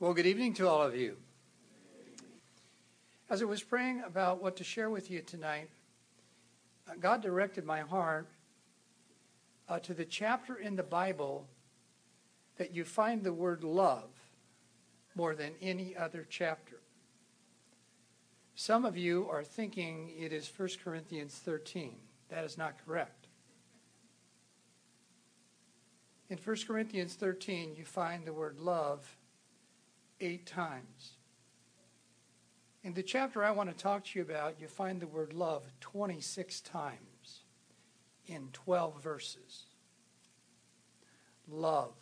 Well, 0.00 0.14
good 0.14 0.24
evening 0.24 0.54
to 0.54 0.66
all 0.66 0.80
of 0.80 0.96
you. 0.96 1.18
As 3.28 3.42
I 3.42 3.44
was 3.44 3.62
praying 3.62 4.02
about 4.06 4.42
what 4.42 4.56
to 4.56 4.64
share 4.64 4.88
with 4.88 5.10
you 5.10 5.20
tonight, 5.20 5.68
uh, 6.88 6.92
God 6.98 7.20
directed 7.20 7.66
my 7.66 7.80
heart 7.80 8.26
uh, 9.68 9.78
to 9.80 9.92
the 9.92 10.06
chapter 10.06 10.54
in 10.54 10.74
the 10.74 10.82
Bible 10.82 11.46
that 12.56 12.74
you 12.74 12.82
find 12.82 13.22
the 13.22 13.34
word 13.34 13.62
love 13.62 14.08
more 15.14 15.34
than 15.34 15.52
any 15.60 15.94
other 15.94 16.26
chapter. 16.30 16.80
Some 18.54 18.86
of 18.86 18.96
you 18.96 19.28
are 19.30 19.44
thinking 19.44 20.14
it 20.18 20.32
is 20.32 20.50
1 20.56 20.66
Corinthians 20.82 21.34
13. 21.34 21.94
That 22.30 22.44
is 22.44 22.56
not 22.56 22.82
correct. 22.86 23.26
In 26.30 26.38
1 26.38 26.56
Corinthians 26.66 27.16
13, 27.16 27.74
you 27.76 27.84
find 27.84 28.24
the 28.24 28.32
word 28.32 28.58
love 28.58 29.18
eight 30.20 30.46
times. 30.46 31.12
In 32.82 32.94
the 32.94 33.02
chapter 33.02 33.44
I 33.44 33.50
want 33.50 33.70
to 33.70 33.76
talk 33.76 34.04
to 34.04 34.18
you 34.18 34.24
about, 34.24 34.60
you 34.60 34.66
find 34.66 35.00
the 35.00 35.06
word 35.06 35.32
love 35.32 35.64
26 35.80 36.60
times 36.62 37.40
in 38.26 38.48
12 38.52 39.02
verses. 39.02 39.64
Love, 41.48 41.94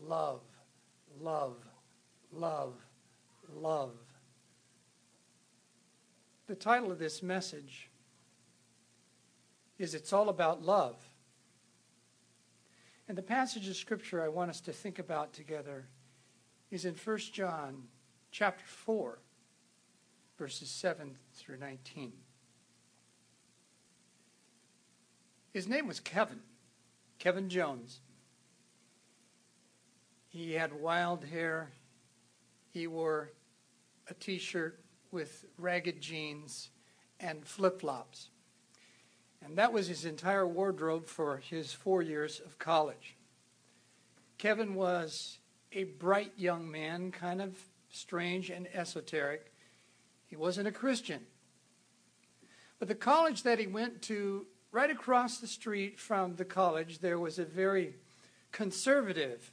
love, 0.00 0.42
love, 1.20 1.56
love, 2.32 2.74
love. 3.52 3.96
The 6.46 6.54
title 6.54 6.92
of 6.92 6.98
this 6.98 7.22
message 7.22 7.90
is 9.78 9.94
It's 9.94 10.12
All 10.12 10.28
About 10.28 10.62
Love. 10.62 10.96
And 13.08 13.18
the 13.18 13.22
passage 13.22 13.68
of 13.68 13.76
scripture 13.76 14.22
I 14.22 14.28
want 14.28 14.50
us 14.50 14.60
to 14.62 14.72
think 14.72 14.98
about 14.98 15.32
together 15.32 15.86
is 16.70 16.84
in 16.84 16.94
1 16.94 17.18
John 17.32 17.84
chapter 18.30 18.64
4 18.66 19.18
verses 20.38 20.68
7 20.68 21.16
through 21.34 21.58
19. 21.58 22.12
His 25.52 25.66
name 25.66 25.86
was 25.86 26.00
Kevin, 26.00 26.40
Kevin 27.18 27.48
Jones. 27.48 28.00
He 30.28 30.52
had 30.52 30.80
wild 30.80 31.24
hair. 31.24 31.70
He 32.70 32.86
wore 32.86 33.30
a 34.08 34.14
t 34.14 34.38
shirt 34.38 34.80
with 35.10 35.46
ragged 35.56 36.00
jeans 36.00 36.68
and 37.18 37.46
flip 37.46 37.80
flops. 37.80 38.28
And 39.42 39.56
that 39.56 39.72
was 39.72 39.86
his 39.86 40.04
entire 40.04 40.46
wardrobe 40.46 41.06
for 41.06 41.38
his 41.38 41.72
four 41.72 42.02
years 42.02 42.40
of 42.44 42.58
college. 42.58 43.16
Kevin 44.36 44.74
was 44.74 45.38
a 45.76 45.84
bright 45.84 46.32
young 46.36 46.70
man, 46.70 47.12
kind 47.12 47.42
of 47.42 47.54
strange 47.90 48.48
and 48.48 48.66
esoteric. 48.74 49.52
He 50.26 50.34
wasn't 50.34 50.68
a 50.68 50.72
Christian. 50.72 51.20
But 52.78 52.88
the 52.88 52.94
college 52.94 53.42
that 53.42 53.58
he 53.58 53.66
went 53.66 54.00
to, 54.02 54.46
right 54.72 54.90
across 54.90 55.38
the 55.38 55.46
street 55.46 56.00
from 56.00 56.36
the 56.36 56.46
college, 56.46 57.00
there 57.00 57.18
was 57.18 57.38
a 57.38 57.44
very 57.44 57.94
conservative, 58.52 59.52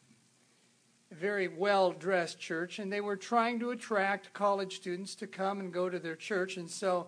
very 1.12 1.50
well 1.50 1.92
dressed 1.92 2.40
church, 2.40 2.80
and 2.80 2.92
they 2.92 3.02
were 3.02 3.18
trying 3.18 3.60
to 3.60 3.72
attract 3.72 4.34
college 4.34 4.78
students 4.78 5.16
to 5.16 5.28
come 5.28 5.60
and 5.60 5.74
go 5.74 5.90
to 5.90 6.00
their 6.00 6.16
church. 6.16 6.56
And 6.56 6.72
so 6.72 7.08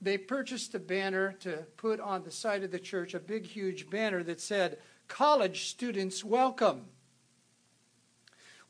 they 0.00 0.18
purchased 0.18 0.74
a 0.74 0.80
banner 0.80 1.34
to 1.40 1.66
put 1.76 2.00
on 2.00 2.24
the 2.24 2.32
side 2.32 2.64
of 2.64 2.72
the 2.72 2.80
church, 2.80 3.14
a 3.14 3.20
big, 3.20 3.46
huge 3.46 3.88
banner 3.88 4.24
that 4.24 4.40
said, 4.40 4.78
College 5.06 5.68
Students 5.68 6.24
Welcome. 6.24 6.86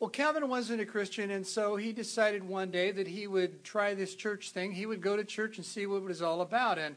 Well, 0.01 0.09
Kevin 0.09 0.49
wasn't 0.49 0.81
a 0.81 0.87
Christian, 0.87 1.31
and 1.31 1.47
so 1.47 1.77
he 1.77 1.93
decided 1.93 2.43
one 2.43 2.71
day 2.71 2.91
that 2.91 3.07
he 3.07 3.27
would 3.27 3.63
try 3.63 3.93
this 3.93 4.15
church 4.15 4.53
thing. 4.53 4.73
He 4.73 4.87
would 4.87 5.03
go 5.03 5.15
to 5.15 5.25
church 5.25 5.59
and 5.59 5.67
see 5.67 5.85
what 5.85 5.97
it 5.97 6.05
was 6.05 6.23
all 6.23 6.41
about. 6.41 6.79
And 6.79 6.97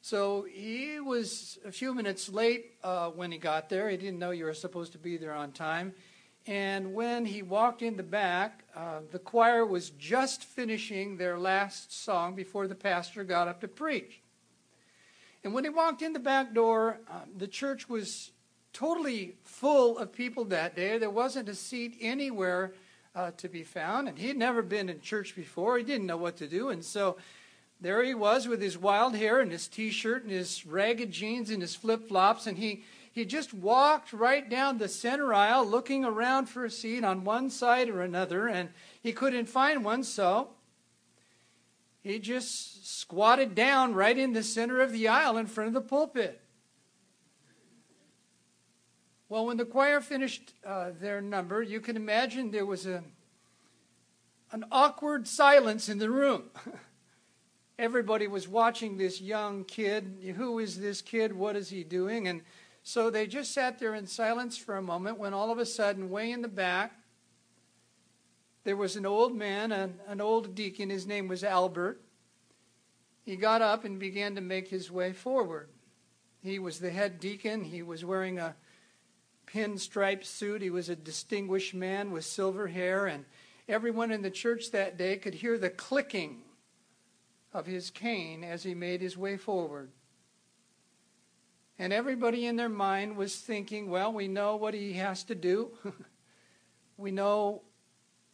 so 0.00 0.46
he 0.50 1.00
was 1.00 1.58
a 1.66 1.70
few 1.70 1.92
minutes 1.92 2.30
late 2.30 2.76
uh, 2.82 3.10
when 3.10 3.30
he 3.30 3.36
got 3.36 3.68
there. 3.68 3.90
He 3.90 3.98
didn't 3.98 4.18
know 4.18 4.30
you 4.30 4.46
were 4.46 4.54
supposed 4.54 4.92
to 4.92 4.98
be 4.98 5.18
there 5.18 5.34
on 5.34 5.52
time. 5.52 5.92
And 6.46 6.94
when 6.94 7.26
he 7.26 7.42
walked 7.42 7.82
in 7.82 7.98
the 7.98 8.02
back, 8.02 8.64
uh, 8.74 9.00
the 9.10 9.18
choir 9.18 9.66
was 9.66 9.90
just 9.90 10.42
finishing 10.44 11.18
their 11.18 11.38
last 11.38 11.92
song 11.92 12.34
before 12.34 12.66
the 12.66 12.74
pastor 12.74 13.22
got 13.22 13.48
up 13.48 13.60
to 13.60 13.68
preach. 13.68 14.22
And 15.44 15.52
when 15.52 15.64
he 15.64 15.70
walked 15.70 16.00
in 16.00 16.14
the 16.14 16.18
back 16.18 16.54
door, 16.54 17.00
uh, 17.06 17.20
the 17.36 17.48
church 17.48 17.86
was 17.86 18.30
totally 18.72 19.36
full 19.44 19.98
of 19.98 20.12
people 20.12 20.44
that 20.46 20.76
day. 20.76 20.98
There 20.98 21.10
wasn't 21.10 21.48
a 21.48 21.54
seat 21.54 21.96
anywhere 22.00 22.72
uh, 23.14 23.32
to 23.38 23.48
be 23.48 23.62
found, 23.62 24.08
and 24.08 24.18
he'd 24.18 24.36
never 24.36 24.62
been 24.62 24.88
in 24.88 25.00
church 25.00 25.34
before. 25.34 25.78
He 25.78 25.84
didn't 25.84 26.06
know 26.06 26.16
what 26.16 26.36
to 26.36 26.46
do, 26.46 26.68
and 26.68 26.84
so 26.84 27.16
there 27.80 28.04
he 28.04 28.14
was 28.14 28.46
with 28.46 28.60
his 28.60 28.78
wild 28.78 29.16
hair 29.16 29.40
and 29.40 29.50
his 29.50 29.66
t-shirt 29.66 30.22
and 30.22 30.30
his 30.30 30.66
ragged 30.66 31.10
jeans 31.10 31.50
and 31.50 31.62
his 31.62 31.74
flip-flops, 31.74 32.46
and 32.46 32.58
he 32.58 32.84
he 33.12 33.24
just 33.24 33.52
walked 33.52 34.12
right 34.12 34.48
down 34.48 34.78
the 34.78 34.88
center 34.88 35.34
aisle 35.34 35.66
looking 35.66 36.04
around 36.04 36.46
for 36.46 36.64
a 36.64 36.70
seat 36.70 37.02
on 37.02 37.24
one 37.24 37.50
side 37.50 37.88
or 37.88 38.02
another, 38.02 38.46
and 38.46 38.68
he 39.02 39.12
couldn't 39.12 39.46
find 39.46 39.84
one, 39.84 40.04
so 40.04 40.50
he 42.02 42.20
just 42.20 42.86
squatted 42.86 43.56
down 43.56 43.94
right 43.94 44.16
in 44.16 44.32
the 44.32 44.44
center 44.44 44.80
of 44.80 44.92
the 44.92 45.08
aisle 45.08 45.36
in 45.36 45.46
front 45.46 45.68
of 45.68 45.74
the 45.74 45.80
pulpit. 45.80 46.40
Well, 49.30 49.46
when 49.46 49.58
the 49.58 49.64
choir 49.64 50.00
finished 50.00 50.54
uh, 50.66 50.90
their 51.00 51.20
number, 51.20 51.62
you 51.62 51.80
can 51.80 51.94
imagine 51.94 52.50
there 52.50 52.66
was 52.66 52.84
a, 52.84 53.04
an 54.50 54.64
awkward 54.72 55.28
silence 55.28 55.88
in 55.88 55.98
the 55.98 56.10
room. 56.10 56.50
Everybody 57.78 58.26
was 58.26 58.48
watching 58.48 58.96
this 58.96 59.20
young 59.20 59.62
kid. 59.62 60.34
Who 60.36 60.58
is 60.58 60.80
this 60.80 61.00
kid? 61.00 61.32
What 61.32 61.54
is 61.54 61.70
he 61.70 61.84
doing? 61.84 62.26
And 62.26 62.42
so 62.82 63.08
they 63.08 63.28
just 63.28 63.54
sat 63.54 63.78
there 63.78 63.94
in 63.94 64.08
silence 64.08 64.58
for 64.58 64.76
a 64.76 64.82
moment 64.82 65.16
when 65.16 65.32
all 65.32 65.52
of 65.52 65.58
a 65.58 65.64
sudden, 65.64 66.10
way 66.10 66.32
in 66.32 66.42
the 66.42 66.48
back, 66.48 66.92
there 68.64 68.76
was 68.76 68.96
an 68.96 69.06
old 69.06 69.36
man, 69.36 69.70
an, 69.70 70.00
an 70.08 70.20
old 70.20 70.56
deacon. 70.56 70.90
His 70.90 71.06
name 71.06 71.28
was 71.28 71.44
Albert. 71.44 72.00
He 73.24 73.36
got 73.36 73.62
up 73.62 73.84
and 73.84 74.00
began 74.00 74.34
to 74.34 74.40
make 74.40 74.66
his 74.66 74.90
way 74.90 75.12
forward. 75.12 75.68
He 76.42 76.58
was 76.58 76.80
the 76.80 76.90
head 76.90 77.20
deacon. 77.20 77.62
He 77.62 77.82
was 77.84 78.04
wearing 78.04 78.40
a 78.40 78.56
pinstripe 79.52 80.24
suit. 80.24 80.62
He 80.62 80.70
was 80.70 80.88
a 80.88 80.96
distinguished 80.96 81.74
man 81.74 82.10
with 82.10 82.24
silver 82.24 82.68
hair, 82.68 83.06
and 83.06 83.24
everyone 83.68 84.10
in 84.10 84.22
the 84.22 84.30
church 84.30 84.70
that 84.70 84.96
day 84.96 85.16
could 85.16 85.34
hear 85.34 85.58
the 85.58 85.70
clicking 85.70 86.42
of 87.52 87.66
his 87.66 87.90
cane 87.90 88.44
as 88.44 88.62
he 88.62 88.74
made 88.74 89.00
his 89.00 89.16
way 89.16 89.36
forward. 89.36 89.90
And 91.78 91.92
everybody 91.92 92.46
in 92.46 92.56
their 92.56 92.68
mind 92.68 93.16
was 93.16 93.36
thinking, 93.36 93.88
well, 93.88 94.12
we 94.12 94.28
know 94.28 94.56
what 94.56 94.74
he 94.74 94.92
has 94.94 95.24
to 95.24 95.34
do. 95.34 95.70
we 96.98 97.10
know 97.10 97.62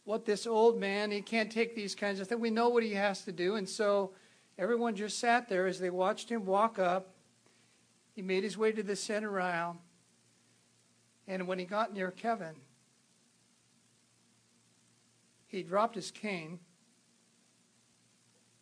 what 0.03 0.25
this 0.25 0.45
old 0.45 0.79
man, 0.79 1.11
he 1.11 1.21
can't 1.21 1.51
take 1.51 1.75
these 1.75 1.95
kinds 1.95 2.19
of 2.19 2.27
things. 2.27 2.41
We 2.41 2.51
know 2.51 2.69
what 2.69 2.83
he 2.83 2.93
has 2.93 3.23
to 3.23 3.31
do. 3.31 3.55
And 3.55 3.67
so 3.67 4.11
everyone 4.57 4.95
just 4.95 5.19
sat 5.19 5.47
there 5.47 5.65
as 5.65 5.79
they 5.79 5.89
watched 5.89 6.29
him 6.29 6.45
walk 6.45 6.77
up. 6.77 7.13
He 8.15 8.21
made 8.21 8.43
his 8.43 8.57
way 8.57 8.71
to 8.71 8.83
the 8.83 8.95
center 8.95 9.39
aisle. 9.39 9.77
And 11.27 11.47
when 11.47 11.59
he 11.59 11.65
got 11.65 11.93
near 11.93 12.11
Kevin, 12.11 12.55
he 15.47 15.63
dropped 15.63 15.95
his 15.95 16.11
cane 16.11 16.59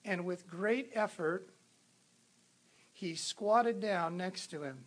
and 0.06 0.24
with 0.24 0.48
great 0.48 0.92
effort, 0.94 1.50
he 2.94 3.16
squatted 3.16 3.80
down 3.80 4.16
next 4.16 4.48
to 4.52 4.62
him. 4.62 4.86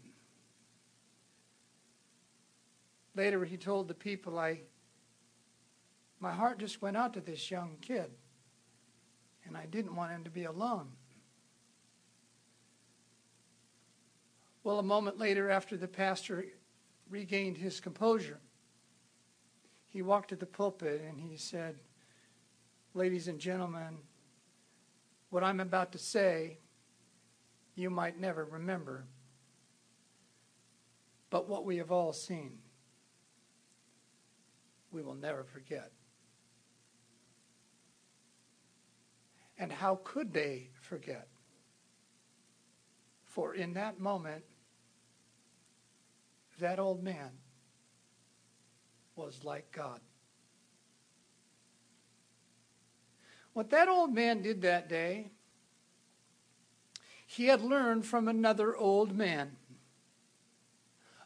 Later, 3.16 3.44
he 3.44 3.56
told 3.56 3.88
the 3.88 3.94
people, 3.94 4.38
I, 4.38 4.60
my 6.20 6.32
heart 6.32 6.60
just 6.60 6.80
went 6.80 6.96
out 6.96 7.14
to 7.14 7.20
this 7.20 7.50
young 7.50 7.78
kid, 7.80 8.12
and 9.44 9.56
I 9.56 9.66
didn't 9.66 9.96
want 9.96 10.12
him 10.12 10.22
to 10.22 10.30
be 10.30 10.44
alone. 10.44 10.92
Well, 14.62 14.78
a 14.78 14.84
moment 14.84 15.18
later, 15.18 15.50
after 15.50 15.76
the 15.76 15.88
pastor 15.88 16.44
regained 17.10 17.56
his 17.56 17.80
composure. 17.80 18.40
He 19.88 20.02
walked 20.02 20.30
to 20.30 20.36
the 20.36 20.46
pulpit 20.46 21.02
and 21.08 21.18
he 21.20 21.36
said, 21.36 21.76
Ladies 22.94 23.28
and 23.28 23.38
gentlemen, 23.38 23.98
what 25.30 25.44
I'm 25.44 25.60
about 25.60 25.92
to 25.92 25.98
say, 25.98 26.58
you 27.74 27.90
might 27.90 28.18
never 28.18 28.44
remember, 28.44 29.06
but 31.30 31.48
what 31.48 31.64
we 31.64 31.76
have 31.76 31.92
all 31.92 32.12
seen, 32.12 32.58
we 34.90 35.02
will 35.02 35.14
never 35.14 35.44
forget. 35.44 35.92
And 39.58 39.70
how 39.72 40.00
could 40.02 40.32
they 40.32 40.70
forget? 40.80 41.28
For 43.24 43.54
in 43.54 43.74
that 43.74 44.00
moment, 44.00 44.44
that 46.58 46.78
old 46.78 47.02
man 47.02 47.30
was 49.16 49.44
like 49.44 49.72
God. 49.72 50.00
What 53.52 53.70
that 53.70 53.88
old 53.88 54.14
man 54.14 54.42
did 54.42 54.62
that 54.62 54.88
day, 54.88 55.30
he 57.26 57.46
had 57.46 57.60
learned 57.60 58.06
from 58.06 58.28
another 58.28 58.76
old 58.76 59.16
man, 59.16 59.56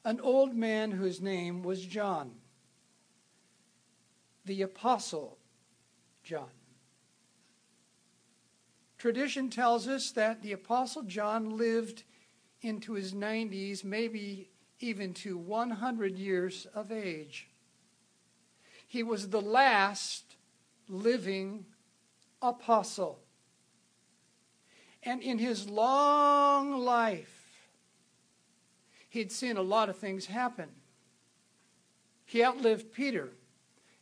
an 0.04 0.18
old 0.20 0.54
man 0.54 0.92
whose 0.92 1.20
name 1.20 1.62
was 1.62 1.84
John, 1.84 2.32
the 4.46 4.62
Apostle 4.62 5.36
John. 6.24 6.48
Tradition 8.96 9.50
tells 9.50 9.86
us 9.86 10.12
that 10.12 10.42
the 10.42 10.52
Apostle 10.52 11.02
John 11.02 11.56
lived 11.56 12.04
into 12.62 12.94
his 12.94 13.12
90s, 13.12 13.84
maybe 13.84 14.51
even 14.82 15.14
to 15.14 15.38
100 15.38 16.18
years 16.18 16.66
of 16.74 16.90
age. 16.90 17.48
He 18.86 19.02
was 19.02 19.28
the 19.28 19.40
last 19.40 20.36
living 20.88 21.64
apostle. 22.42 23.20
And 25.02 25.22
in 25.22 25.38
his 25.38 25.68
long 25.68 26.76
life, 26.76 27.68
he'd 29.08 29.32
seen 29.32 29.56
a 29.56 29.62
lot 29.62 29.88
of 29.88 29.96
things 29.96 30.26
happen. 30.26 30.68
He 32.24 32.44
outlived 32.44 32.92
Peter 32.92 33.30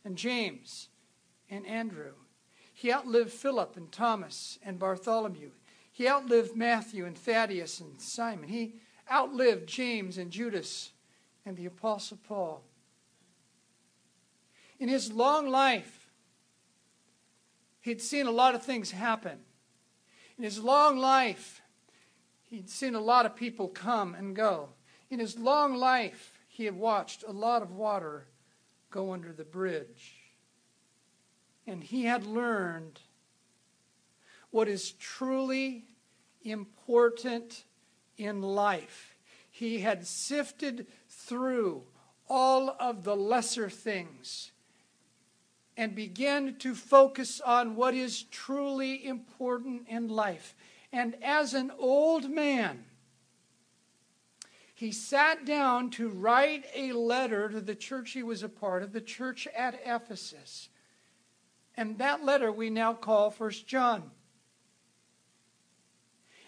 and 0.03 0.17
James 0.17 0.89
and 1.49 1.65
Andrew. 1.67 2.13
He 2.73 2.91
outlived 2.91 3.31
Philip 3.31 3.77
and 3.77 3.91
Thomas 3.91 4.57
and 4.63 4.79
Bartholomew. 4.79 5.51
He 5.91 6.07
outlived 6.07 6.55
Matthew 6.55 7.05
and 7.05 7.17
Thaddeus 7.17 7.79
and 7.79 8.01
Simon. 8.01 8.49
He 8.49 8.75
outlived 9.11 9.67
James 9.67 10.17
and 10.17 10.31
Judas 10.31 10.91
and 11.45 11.57
the 11.57 11.65
Apostle 11.65 12.19
Paul. 12.27 12.63
In 14.79 14.87
his 14.87 15.11
long 15.11 15.49
life, 15.49 16.01
He'd 17.81 18.01
seen 18.01 18.27
a 18.27 18.31
lot 18.31 18.55
of 18.55 18.63
things 18.63 18.91
happen. 18.91 19.39
In 20.37 20.43
his 20.43 20.59
long 20.59 20.97
life, 20.97 21.61
he'd 22.43 22.69
seen 22.69 22.95
a 22.95 22.99
lot 22.99 23.25
of 23.25 23.35
people 23.35 23.67
come 23.67 24.13
and 24.13 24.35
go. 24.35 24.69
In 25.09 25.19
his 25.19 25.37
long 25.37 25.75
life, 25.75 26.39
he 26.47 26.65
had 26.65 26.75
watched 26.75 27.23
a 27.27 27.31
lot 27.31 27.63
of 27.63 27.71
water 27.71 28.27
go 28.91 29.11
under 29.11 29.33
the 29.33 29.43
bridge. 29.43 30.13
And 31.65 31.83
he 31.83 32.05
had 32.05 32.25
learned 32.25 32.99
what 34.51 34.67
is 34.67 34.91
truly 34.91 35.83
important 36.43 37.63
in 38.17 38.41
life. 38.41 39.15
He 39.49 39.79
had 39.79 40.05
sifted 40.05 40.87
through 41.09 41.83
all 42.29 42.75
of 42.79 43.03
the 43.03 43.15
lesser 43.15 43.69
things 43.69 44.51
and 45.77 45.95
began 45.95 46.55
to 46.55 46.75
focus 46.75 47.41
on 47.41 47.75
what 47.75 47.93
is 47.93 48.23
truly 48.23 49.05
important 49.05 49.87
in 49.87 50.07
life. 50.07 50.55
And 50.93 51.15
as 51.21 51.53
an 51.53 51.71
old 51.77 52.29
man, 52.29 52.85
he 54.73 54.91
sat 54.91 55.45
down 55.45 55.89
to 55.91 56.09
write 56.09 56.65
a 56.75 56.93
letter 56.93 57.49
to 57.49 57.61
the 57.61 57.75
church 57.75 58.11
he 58.11 58.23
was 58.23 58.43
a 58.43 58.49
part 58.49 58.83
of, 58.83 58.93
the 58.93 59.01
church 59.01 59.47
at 59.55 59.79
Ephesus. 59.85 60.69
And 61.77 61.97
that 61.99 62.25
letter 62.25 62.51
we 62.51 62.69
now 62.69 62.93
call 62.93 63.29
First 63.29 63.67
John. 63.67 64.11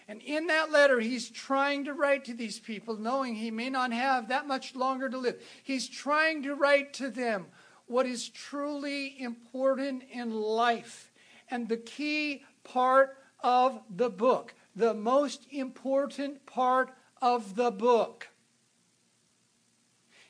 And 0.06 0.20
in 0.20 0.48
that 0.48 0.70
letter, 0.70 1.00
he's 1.00 1.30
trying 1.30 1.84
to 1.84 1.94
write 1.94 2.26
to 2.26 2.34
these 2.34 2.60
people, 2.60 2.96
knowing 2.96 3.34
he 3.34 3.50
may 3.50 3.70
not 3.70 3.92
have 3.92 4.28
that 4.28 4.46
much 4.46 4.76
longer 4.76 5.08
to 5.08 5.16
live. 5.16 5.42
He's 5.62 5.88
trying 5.88 6.42
to 6.42 6.54
write 6.54 6.92
to 6.94 7.10
them 7.10 7.46
what 7.86 8.06
is 8.06 8.28
truly 8.28 9.20
important 9.20 10.02
in 10.10 10.30
life. 10.30 11.10
And 11.50 11.68
the 11.68 11.78
key 11.78 12.44
part 12.64 13.16
of 13.40 13.80
the 13.94 14.10
book, 14.10 14.54
the 14.76 14.94
most 14.94 15.46
important 15.50 16.44
part 16.44 16.90
of 17.22 17.54
the 17.54 17.70
book, 17.70 18.28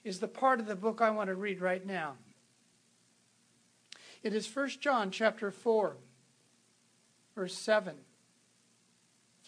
is 0.04 0.20
the 0.20 0.28
part 0.28 0.60
of 0.60 0.66
the 0.66 0.76
book 0.76 1.00
I 1.00 1.10
want 1.10 1.28
to 1.30 1.34
read 1.34 1.60
right 1.60 1.84
now. 1.84 2.14
It 4.22 4.34
is 4.34 4.54
1 4.54 4.68
John 4.80 5.10
chapter 5.10 5.50
4, 5.50 5.96
verse 7.34 7.54
7 7.56 7.94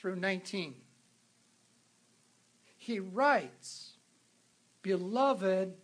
through 0.06 0.14
19. 0.14 0.72
He 2.76 3.00
writes, 3.00 3.94
Beloved, 4.80 5.74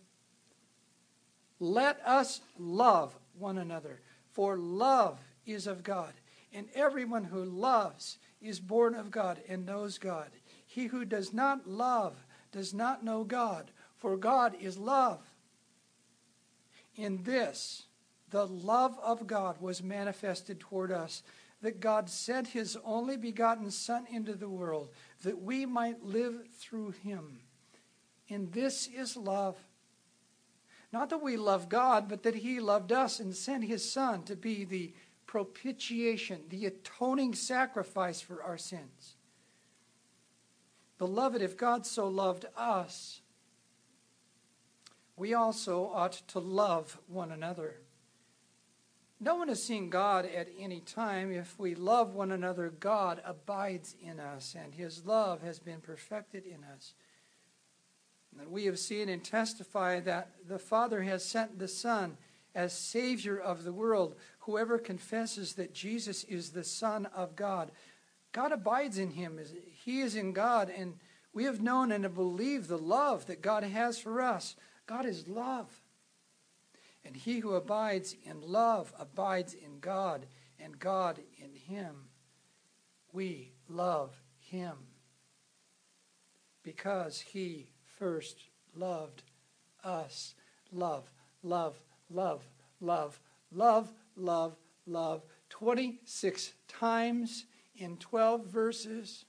let 1.59 1.99
us 2.05 2.39
love 2.57 3.13
one 3.37 3.57
another, 3.57 3.99
for 4.31 4.55
love 4.55 5.19
is 5.45 5.67
of 5.67 5.83
God. 5.83 6.13
And 6.53 6.67
everyone 6.73 7.25
who 7.25 7.43
loves 7.43 8.17
is 8.41 8.61
born 8.61 8.95
of 8.95 9.11
God 9.11 9.41
and 9.49 9.65
knows 9.65 9.97
God. 9.97 10.29
He 10.65 10.85
who 10.85 11.03
does 11.03 11.33
not 11.33 11.67
love 11.67 12.15
does 12.53 12.73
not 12.73 13.03
know 13.03 13.25
God, 13.25 13.71
for 13.97 14.15
God 14.15 14.55
is 14.57 14.77
love. 14.77 15.19
In 16.95 17.23
this, 17.23 17.87
the 18.29 18.47
love 18.47 18.97
of 19.03 19.27
God 19.27 19.59
was 19.59 19.83
manifested 19.83 20.61
toward 20.61 20.93
us, 20.93 21.23
that 21.63 21.79
God 21.79 22.09
sent 22.09 22.47
his 22.47 22.77
only 22.85 23.17
begotten 23.17 23.71
Son 23.71 24.05
into 24.11 24.33
the 24.33 24.47
world, 24.47 24.89
that 25.23 25.41
we 25.41 25.65
might 25.65 26.03
live 26.03 26.35
through 26.59 26.91
him. 26.91 27.39
And 28.29 28.51
this 28.53 28.87
is 28.87 29.17
love 29.17 29.57
not 30.93 31.09
that 31.09 31.23
we 31.23 31.37
love 31.37 31.69
God, 31.69 32.07
but 32.07 32.21
that 32.21 32.35
He 32.35 32.59
loved 32.59 32.91
us 32.91 33.19
and 33.19 33.35
sent 33.35 33.63
His 33.63 33.91
Son 33.91 34.21
to 34.23 34.35
be 34.35 34.63
the 34.63 34.93
propitiation, 35.25 36.41
the 36.49 36.67
atoning 36.67 37.33
sacrifice 37.33 38.21
for 38.21 38.43
our 38.43 38.59
sins. 38.59 39.15
Beloved, 40.99 41.41
if 41.41 41.57
God 41.57 41.87
so 41.87 42.07
loved 42.07 42.45
us, 42.55 43.21
we 45.17 45.33
also 45.33 45.89
ought 45.91 46.21
to 46.27 46.39
love 46.39 46.99
one 47.07 47.31
another. 47.31 47.77
No 49.23 49.35
one 49.35 49.47
has 49.47 49.63
seen 49.63 49.89
God 49.89 50.25
at 50.25 50.49
any 50.59 50.81
time. 50.81 51.31
If 51.31 51.57
we 51.57 51.75
love 51.75 52.13
one 52.13 52.33
another, 52.33 52.69
God 52.69 53.21
abides 53.23 53.95
in 54.03 54.19
us, 54.19 54.53
and 54.61 54.75
his 54.75 55.05
love 55.05 55.41
has 55.43 55.59
been 55.59 55.79
perfected 55.79 56.45
in 56.45 56.65
us. 56.65 56.93
And 58.37 58.51
we 58.51 58.65
have 58.65 58.77
seen 58.77 59.07
and 59.07 59.23
testify 59.23 60.01
that 60.01 60.31
the 60.45 60.59
Father 60.59 61.03
has 61.03 61.23
sent 61.23 61.57
the 61.57 61.69
Son 61.69 62.17
as 62.53 62.73
Savior 62.73 63.39
of 63.39 63.63
the 63.63 63.71
world. 63.71 64.15
Whoever 64.39 64.77
confesses 64.77 65.53
that 65.53 65.73
Jesus 65.73 66.25
is 66.25 66.49
the 66.49 66.65
Son 66.65 67.05
of 67.15 67.37
God, 67.37 67.71
God 68.33 68.51
abides 68.51 68.97
in 68.97 69.11
him. 69.11 69.39
He 69.85 70.01
is 70.01 70.17
in 70.17 70.33
God, 70.33 70.69
and 70.69 70.95
we 71.31 71.45
have 71.45 71.61
known 71.61 71.93
and 71.93 72.03
have 72.03 72.15
believed 72.15 72.67
the 72.67 72.77
love 72.77 73.27
that 73.27 73.41
God 73.41 73.63
has 73.63 73.97
for 73.97 74.21
us. 74.21 74.57
God 74.85 75.05
is 75.05 75.29
love. 75.29 75.79
And 77.05 77.15
he 77.15 77.39
who 77.39 77.53
abides 77.53 78.15
in 78.23 78.41
love 78.41 78.93
abides 78.97 79.53
in 79.53 79.79
God, 79.79 80.25
and 80.59 80.79
God 80.79 81.19
in 81.37 81.53
him. 81.53 82.09
We 83.11 83.51
love 83.67 84.15
him 84.39 84.75
because 86.63 87.19
he 87.19 87.67
first 87.97 88.37
loved 88.75 89.23
us. 89.83 90.35
Love, 90.71 91.11
love, 91.43 91.75
love, 92.09 92.47
love, 92.79 93.19
love, 93.51 93.93
love, 94.15 94.55
love. 94.87 95.23
26 95.49 96.53
times 96.67 97.45
in 97.75 97.97
12 97.97 98.45
verses. 98.45 99.25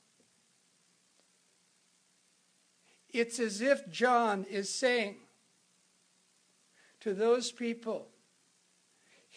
It's 3.10 3.38
as 3.38 3.60
if 3.60 3.88
John 3.90 4.44
is 4.44 4.68
saying 4.68 5.16
to 7.04 7.14
those 7.14 7.52
people, 7.52 8.08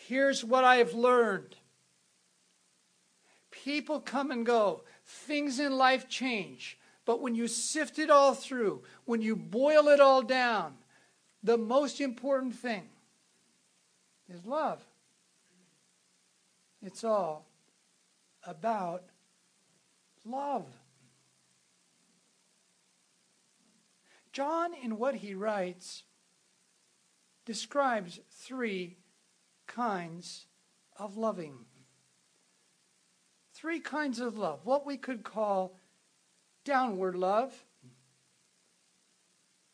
Here's 0.05 0.43
what 0.43 0.63
I 0.63 0.77
have 0.77 0.93
learned. 0.93 1.55
People 3.49 3.99
come 3.99 4.29
and 4.29 4.45
go, 4.45 4.83
things 5.05 5.59
in 5.59 5.75
life 5.75 6.07
change. 6.07 6.77
But 7.03 7.21
when 7.21 7.33
you 7.35 7.47
sift 7.47 7.97
it 7.97 8.09
all 8.09 8.35
through, 8.35 8.83
when 9.05 9.21
you 9.21 9.35
boil 9.35 9.87
it 9.87 9.99
all 9.99 10.21
down, 10.21 10.75
the 11.41 11.57
most 11.57 11.99
important 11.99 12.55
thing 12.55 12.87
is 14.29 14.45
love. 14.45 14.85
It's 16.81 17.03
all 17.03 17.47
about 18.43 19.03
love. 20.25 20.67
John, 24.31 24.73
in 24.83 24.97
what 24.97 25.15
he 25.15 25.33
writes, 25.33 26.03
describes 27.47 28.19
three 28.29 28.97
kinds 29.67 30.47
of 30.99 31.15
loving. 31.15 31.55
Three 33.53 33.79
kinds 33.79 34.19
of 34.19 34.37
love. 34.37 34.59
What 34.65 34.85
we 34.85 34.97
could 34.97 35.23
call 35.23 35.77
downward 36.65 37.15
love, 37.15 37.53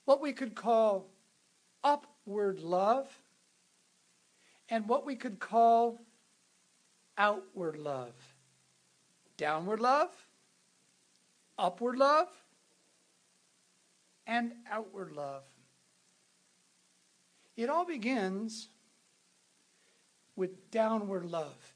what 0.06 0.22
we 0.22 0.34
could 0.34 0.54
call 0.54 1.10
upward 1.84 2.60
love, 2.60 3.08
and 4.70 4.88
what 4.88 5.04
we 5.04 5.16
could 5.16 5.40
call 5.40 6.00
outward 7.18 7.80
love. 7.80 8.14
Downward 9.36 9.80
love, 9.80 10.12
upward 11.58 11.98
love, 11.98 12.30
and 14.28 14.52
outward 14.70 15.12
love. 15.12 15.42
It 17.56 17.70
all 17.70 17.86
begins 17.86 18.70
with 20.36 20.72
downward 20.72 21.26
love. 21.26 21.74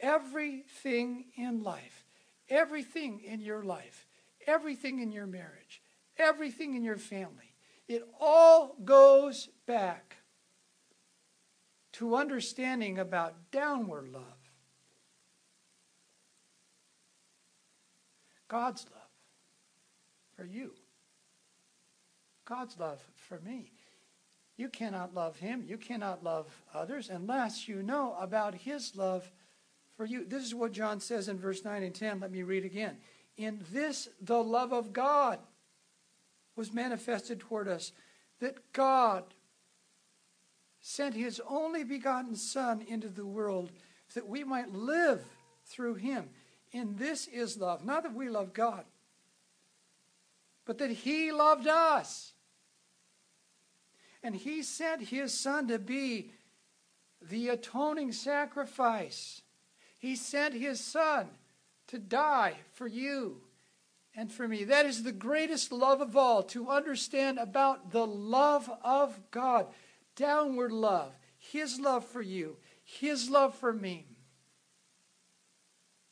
Everything 0.00 1.26
in 1.36 1.62
life, 1.62 2.04
everything 2.48 3.20
in 3.20 3.40
your 3.40 3.62
life, 3.62 4.06
everything 4.46 5.00
in 5.00 5.10
your 5.12 5.26
marriage, 5.26 5.82
everything 6.16 6.74
in 6.74 6.82
your 6.82 6.96
family, 6.96 7.54
it 7.88 8.06
all 8.20 8.76
goes 8.84 9.48
back 9.66 10.16
to 11.92 12.14
understanding 12.14 12.98
about 12.98 13.50
downward 13.50 14.08
love. 14.12 14.22
God's 18.46 18.86
love 18.90 19.10
for 20.36 20.44
you. 20.44 20.72
God's 22.44 22.78
love 22.78 23.02
for 23.16 23.40
me. 23.40 23.72
You 24.58 24.68
cannot 24.68 25.14
love 25.14 25.38
him, 25.38 25.64
you 25.66 25.78
cannot 25.78 26.24
love 26.24 26.46
others 26.74 27.08
unless 27.08 27.68
you 27.68 27.80
know 27.80 28.16
about 28.20 28.56
his 28.56 28.96
love 28.96 29.30
for 29.96 30.04
you. 30.04 30.24
This 30.26 30.42
is 30.42 30.54
what 30.54 30.72
John 30.72 30.98
says 30.98 31.28
in 31.28 31.38
verse 31.38 31.64
9 31.64 31.82
and 31.84 31.94
10. 31.94 32.18
Let 32.20 32.32
me 32.32 32.42
read 32.42 32.64
again. 32.64 32.96
In 33.36 33.64
this, 33.72 34.08
the 34.20 34.42
love 34.42 34.72
of 34.72 34.92
God 34.92 35.38
was 36.56 36.74
manifested 36.74 37.38
toward 37.38 37.68
us, 37.68 37.92
that 38.40 38.72
God 38.72 39.22
sent 40.80 41.14
his 41.14 41.40
only 41.48 41.84
begotten 41.84 42.34
Son 42.34 42.84
into 42.88 43.08
the 43.08 43.26
world 43.26 43.70
that 44.14 44.28
we 44.28 44.42
might 44.42 44.72
live 44.72 45.22
through 45.66 45.94
him. 45.94 46.30
In 46.72 46.96
this 46.96 47.28
is 47.28 47.56
love. 47.56 47.84
Not 47.84 48.02
that 48.02 48.14
we 48.14 48.28
love 48.28 48.52
God, 48.52 48.84
but 50.64 50.78
that 50.78 50.90
he 50.90 51.30
loved 51.30 51.68
us. 51.68 52.32
And 54.22 54.34
he 54.34 54.62
sent 54.62 55.08
his 55.08 55.32
Son 55.32 55.68
to 55.68 55.78
be 55.78 56.30
the 57.20 57.48
atoning 57.48 58.12
sacrifice. 58.12 59.42
He 59.98 60.16
sent 60.16 60.54
his 60.54 60.80
Son 60.80 61.28
to 61.88 61.98
die 61.98 62.56
for 62.72 62.86
you 62.86 63.40
and 64.14 64.32
for 64.32 64.46
me. 64.48 64.64
That 64.64 64.86
is 64.86 65.02
the 65.02 65.12
greatest 65.12 65.72
love 65.72 66.00
of 66.00 66.16
all 66.16 66.42
to 66.44 66.68
understand 66.68 67.38
about 67.38 67.90
the 67.92 68.06
love 68.06 68.70
of 68.82 69.18
God, 69.30 69.66
downward 70.16 70.72
love, 70.72 71.12
his 71.38 71.80
love 71.80 72.04
for 72.04 72.22
you, 72.22 72.56
his 72.84 73.30
love 73.30 73.54
for 73.54 73.72
me. 73.72 74.06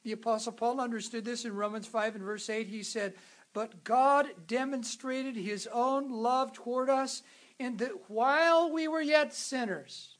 The 0.04 0.12
Apostle 0.12 0.52
Paul 0.52 0.80
understood 0.80 1.24
this 1.24 1.44
in 1.44 1.56
Romans 1.56 1.88
5 1.88 2.14
and 2.14 2.24
verse 2.24 2.48
8. 2.48 2.68
He 2.68 2.84
said, 2.84 3.14
But 3.52 3.82
God 3.82 4.28
demonstrated 4.46 5.34
his 5.34 5.66
own 5.72 6.12
love 6.12 6.52
toward 6.52 6.88
us 6.88 7.22
in 7.58 7.76
that 7.78 8.10
while 8.10 8.70
we 8.70 8.88
were 8.88 9.00
yet 9.00 9.34
sinners, 9.34 10.16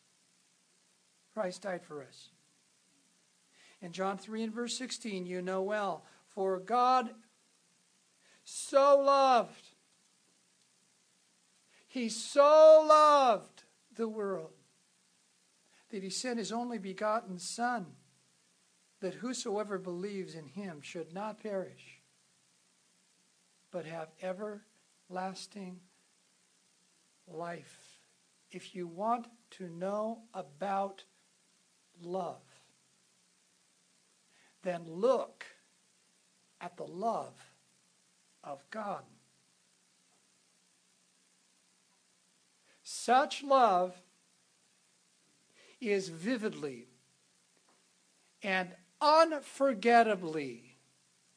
Christ 1.35 1.63
died 1.63 1.83
for 1.83 2.03
us. 2.03 2.31
In 3.83 3.93
John 3.93 4.17
3 4.17 4.45
and 4.45 4.53
verse 4.53 4.77
16, 4.77 5.27
you 5.27 5.43
know 5.43 5.63
well, 5.63 6.05
for 6.29 6.59
God 6.59 7.11
so 8.45 8.99
loved, 8.99 9.69
He 11.89 12.09
so 12.09 12.85
loved 12.89 13.65
the 13.95 14.09
world 14.09 14.53
that 15.91 16.03
He 16.03 16.11
sent 16.11 16.39
His 16.39 16.53
only 16.53 16.79
begotten 16.79 17.39
Son 17.39 17.87
that 19.01 19.15
whosoever 19.15 19.79
believes 19.79 20.35
in 20.35 20.47
him 20.47 20.81
should 20.81 21.13
not 21.13 21.43
perish, 21.43 22.01
but 23.71 23.85
have 23.85 24.09
everlasting 24.23 25.81
life. 27.27 27.79
If 28.51 28.75
you 28.75 28.87
want 28.87 29.27
to 29.53 29.69
know 29.69 30.23
about 30.35 31.05
love, 32.03 32.43
then 34.63 34.85
look 34.87 35.45
at 36.61 36.77
the 36.77 36.87
love 36.87 37.35
of 38.43 38.63
God. 38.71 39.03
Such 42.83 43.43
love 43.43 44.01
is 45.81 46.09
vividly 46.09 46.87
and 48.43 48.71
unforgettably 49.01 50.77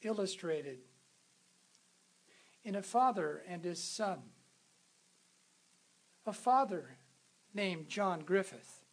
illustrated 0.01 0.79
in 2.63 2.75
a 2.75 2.81
father 2.81 3.43
and 3.48 3.63
his 3.63 3.84
son. 3.84 4.19
A 6.29 6.33
father 6.33 6.91
named 7.55 7.89
John 7.89 8.19
Griffith 8.19 8.86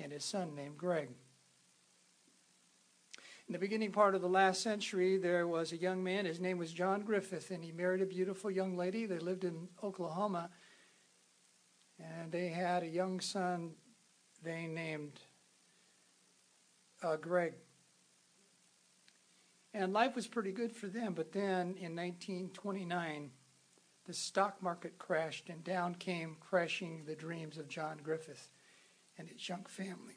and 0.00 0.10
his 0.10 0.24
son 0.24 0.56
named 0.56 0.76
Greg. 0.76 1.10
In 3.46 3.52
the 3.52 3.58
beginning 3.60 3.92
part 3.92 4.16
of 4.16 4.20
the 4.20 4.28
last 4.28 4.62
century, 4.62 5.16
there 5.16 5.46
was 5.46 5.70
a 5.70 5.76
young 5.76 6.02
man. 6.02 6.24
His 6.24 6.40
name 6.40 6.58
was 6.58 6.72
John 6.72 7.02
Griffith, 7.02 7.52
and 7.52 7.62
he 7.62 7.70
married 7.70 8.02
a 8.02 8.06
beautiful 8.06 8.50
young 8.50 8.76
lady. 8.76 9.06
They 9.06 9.20
lived 9.20 9.44
in 9.44 9.68
Oklahoma, 9.80 10.50
and 12.00 12.32
they 12.32 12.48
had 12.48 12.82
a 12.82 12.88
young 12.88 13.20
son 13.20 13.74
they 14.42 14.66
named 14.66 15.20
uh, 17.00 17.14
Greg. 17.14 17.52
And 19.72 19.92
life 19.92 20.16
was 20.16 20.26
pretty 20.26 20.50
good 20.50 20.72
for 20.72 20.88
them, 20.88 21.14
but 21.14 21.30
then 21.30 21.76
in 21.78 21.94
1929, 21.94 23.30
the 24.10 24.16
stock 24.16 24.60
market 24.60 24.98
crashed, 24.98 25.48
and 25.50 25.62
down 25.62 25.94
came 25.94 26.36
crashing 26.40 27.04
the 27.06 27.14
dreams 27.14 27.58
of 27.58 27.68
John 27.68 28.00
Griffith 28.02 28.48
and 29.16 29.28
his 29.28 29.48
young 29.48 29.64
family. 29.66 30.16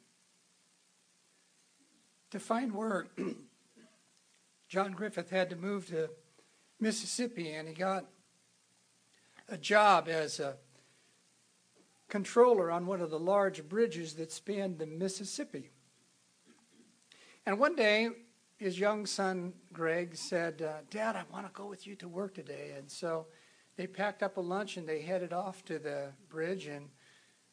To 2.31 2.39
find 2.39 2.73
work, 2.73 3.15
John 4.67 4.93
Griffith 4.93 5.29
had 5.29 5.51
to 5.51 5.55
move 5.55 5.89
to 5.89 6.09
Mississippi, 6.79 7.51
and 7.51 7.67
he 7.67 7.75
got 7.75 8.05
a 9.47 9.57
job 9.57 10.07
as 10.09 10.39
a 10.39 10.55
controller 12.09 12.71
on 12.71 12.87
one 12.87 12.99
of 12.99 13.11
the 13.11 13.19
large 13.19 13.69
bridges 13.69 14.15
that 14.15 14.31
spanned 14.31 14.79
the 14.79 14.87
Mississippi. 14.87 15.69
And 17.45 17.59
one 17.59 17.75
day, 17.75 18.09
his 18.57 18.79
young 18.79 19.05
son, 19.05 19.53
Greg, 19.71 20.15
said, 20.15 20.63
uh, 20.63 20.77
Dad, 20.89 21.15
I 21.15 21.25
want 21.31 21.45
to 21.45 21.51
go 21.53 21.67
with 21.67 21.85
you 21.85 21.95
to 21.97 22.07
work 22.07 22.33
today. 22.33 22.73
And 22.75 22.89
so 22.89 23.27
they 23.75 23.87
packed 23.87 24.23
up 24.23 24.37
a 24.37 24.41
lunch 24.41 24.77
and 24.77 24.87
they 24.87 25.01
headed 25.01 25.33
off 25.33 25.65
to 25.65 25.79
the 25.79 26.09
bridge. 26.29 26.67
And 26.67 26.89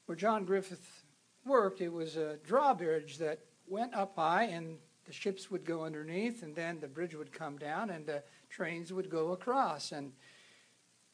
where 0.06 0.16
John 0.16 0.44
Griffith 0.44 1.04
worked, 1.44 1.80
it 1.80 1.92
was 1.92 2.16
a 2.16 2.36
drawbridge 2.44 3.18
that 3.18 3.40
went 3.66 3.94
up 3.94 4.16
high 4.16 4.44
and 4.44 4.78
the 5.06 5.12
ships 5.12 5.50
would 5.50 5.64
go 5.64 5.84
underneath 5.84 6.42
and 6.42 6.54
then 6.54 6.80
the 6.80 6.88
bridge 6.88 7.14
would 7.14 7.32
come 7.32 7.56
down 7.58 7.90
and 7.90 8.06
the 8.06 8.22
trains 8.48 8.92
would 8.92 9.08
go 9.08 9.32
across. 9.32 9.92
And 9.92 10.12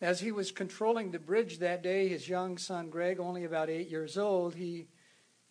as 0.00 0.20
he 0.20 0.32
was 0.32 0.50
controlling 0.50 1.10
the 1.10 1.18
bridge 1.18 1.58
that 1.58 1.82
day, 1.82 2.08
his 2.08 2.28
young 2.28 2.58
son, 2.58 2.90
Greg, 2.90 3.20
only 3.20 3.44
about 3.44 3.70
eight 3.70 3.88
years 3.88 4.18
old, 4.18 4.54
he 4.54 4.88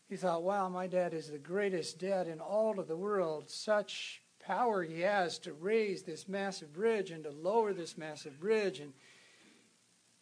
he 0.07 0.15
thought, 0.15 0.43
wow, 0.43 0.69
my 0.69 0.85
dad 0.85 1.15
is 1.15 1.31
the 1.31 1.39
greatest 1.39 1.97
dad 1.97 2.27
in 2.27 2.39
all 2.39 2.79
of 2.79 2.87
the 2.87 2.95
world. 2.95 3.49
Such 3.49 4.21
power 4.39 4.83
he 4.83 5.01
has 5.01 5.39
to 5.39 5.53
raise 5.53 6.03
this 6.03 6.27
massive 6.27 6.71
bridge 6.73 7.09
and 7.09 7.23
to 7.23 7.31
lower 7.31 7.73
this 7.73 7.97
massive 7.97 8.39
bridge. 8.39 8.79
And 8.79 8.93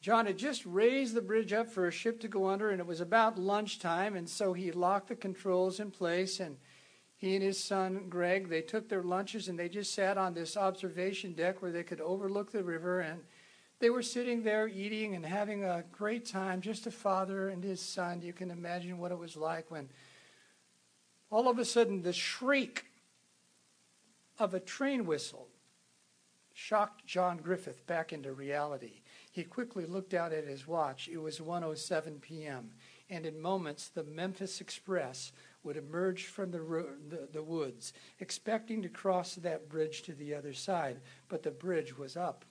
John 0.03 0.25
had 0.25 0.37
just 0.37 0.65
raised 0.65 1.13
the 1.13 1.21
bridge 1.21 1.53
up 1.53 1.69
for 1.69 1.87
a 1.87 1.91
ship 1.91 2.19
to 2.19 2.27
go 2.27 2.49
under, 2.49 2.71
and 2.71 2.81
it 2.81 2.85
was 2.85 2.99
about 2.99 3.39
lunchtime, 3.39 4.17
and 4.17 4.29
so 4.29 4.51
he 4.51 4.69
locked 4.73 5.07
the 5.07 5.15
controls 5.15 5.79
in 5.79 5.91
place. 5.91 6.41
And 6.41 6.57
he 7.15 7.35
and 7.35 7.41
his 7.41 7.57
son 7.57 8.07
Greg, 8.09 8.49
they 8.49 8.61
took 8.61 8.89
their 8.89 9.01
lunches 9.01 9.47
and 9.47 9.57
they 9.57 9.69
just 9.69 9.93
sat 9.93 10.17
on 10.17 10.33
this 10.33 10.57
observation 10.57 11.31
deck 11.31 11.61
where 11.61 11.71
they 11.71 11.83
could 11.83 12.01
overlook 12.01 12.51
the 12.51 12.65
river. 12.65 12.99
And 12.99 13.21
they 13.79 13.89
were 13.89 14.01
sitting 14.01 14.43
there 14.43 14.67
eating 14.67 15.15
and 15.15 15.25
having 15.25 15.63
a 15.63 15.85
great 15.93 16.25
time, 16.25 16.59
just 16.59 16.85
a 16.85 16.91
father 16.91 17.47
and 17.47 17.63
his 17.63 17.79
son. 17.79 18.21
You 18.21 18.33
can 18.33 18.51
imagine 18.51 18.97
what 18.97 19.13
it 19.13 19.17
was 19.17 19.37
like 19.37 19.71
when 19.71 19.87
all 21.31 21.47
of 21.47 21.59
a 21.59 21.63
sudden 21.63 22.01
the 22.01 22.11
shriek 22.11 22.87
of 24.37 24.53
a 24.53 24.59
train 24.59 25.05
whistle 25.05 25.47
shocked 26.53 27.05
John 27.05 27.37
Griffith 27.37 27.87
back 27.87 28.11
into 28.11 28.33
reality. 28.33 29.02
He 29.33 29.43
quickly 29.43 29.87
looked 29.87 30.13
out 30.13 30.31
at 30.31 30.45
his 30.45 30.67
watch. 30.67 31.09
It 31.11 31.17
was 31.17 31.39
1:07 31.39 32.21
p.m. 32.21 32.69
and 33.09 33.25
in 33.25 33.41
moments 33.41 33.89
the 33.89 34.03
Memphis 34.03 34.61
Express 34.61 35.31
would 35.63 35.75
emerge 35.75 36.27
from 36.27 36.51
the, 36.51 36.59
the, 37.09 37.27
the 37.33 37.41
woods, 37.41 37.93
expecting 38.19 38.83
to 38.83 38.89
cross 38.89 39.33
that 39.33 39.67
bridge 39.67 40.03
to 40.03 40.13
the 40.13 40.35
other 40.35 40.53
side, 40.53 41.01
but 41.29 41.41
the 41.41 41.49
bridge 41.49 41.97
was 41.97 42.15
up. 42.15 42.45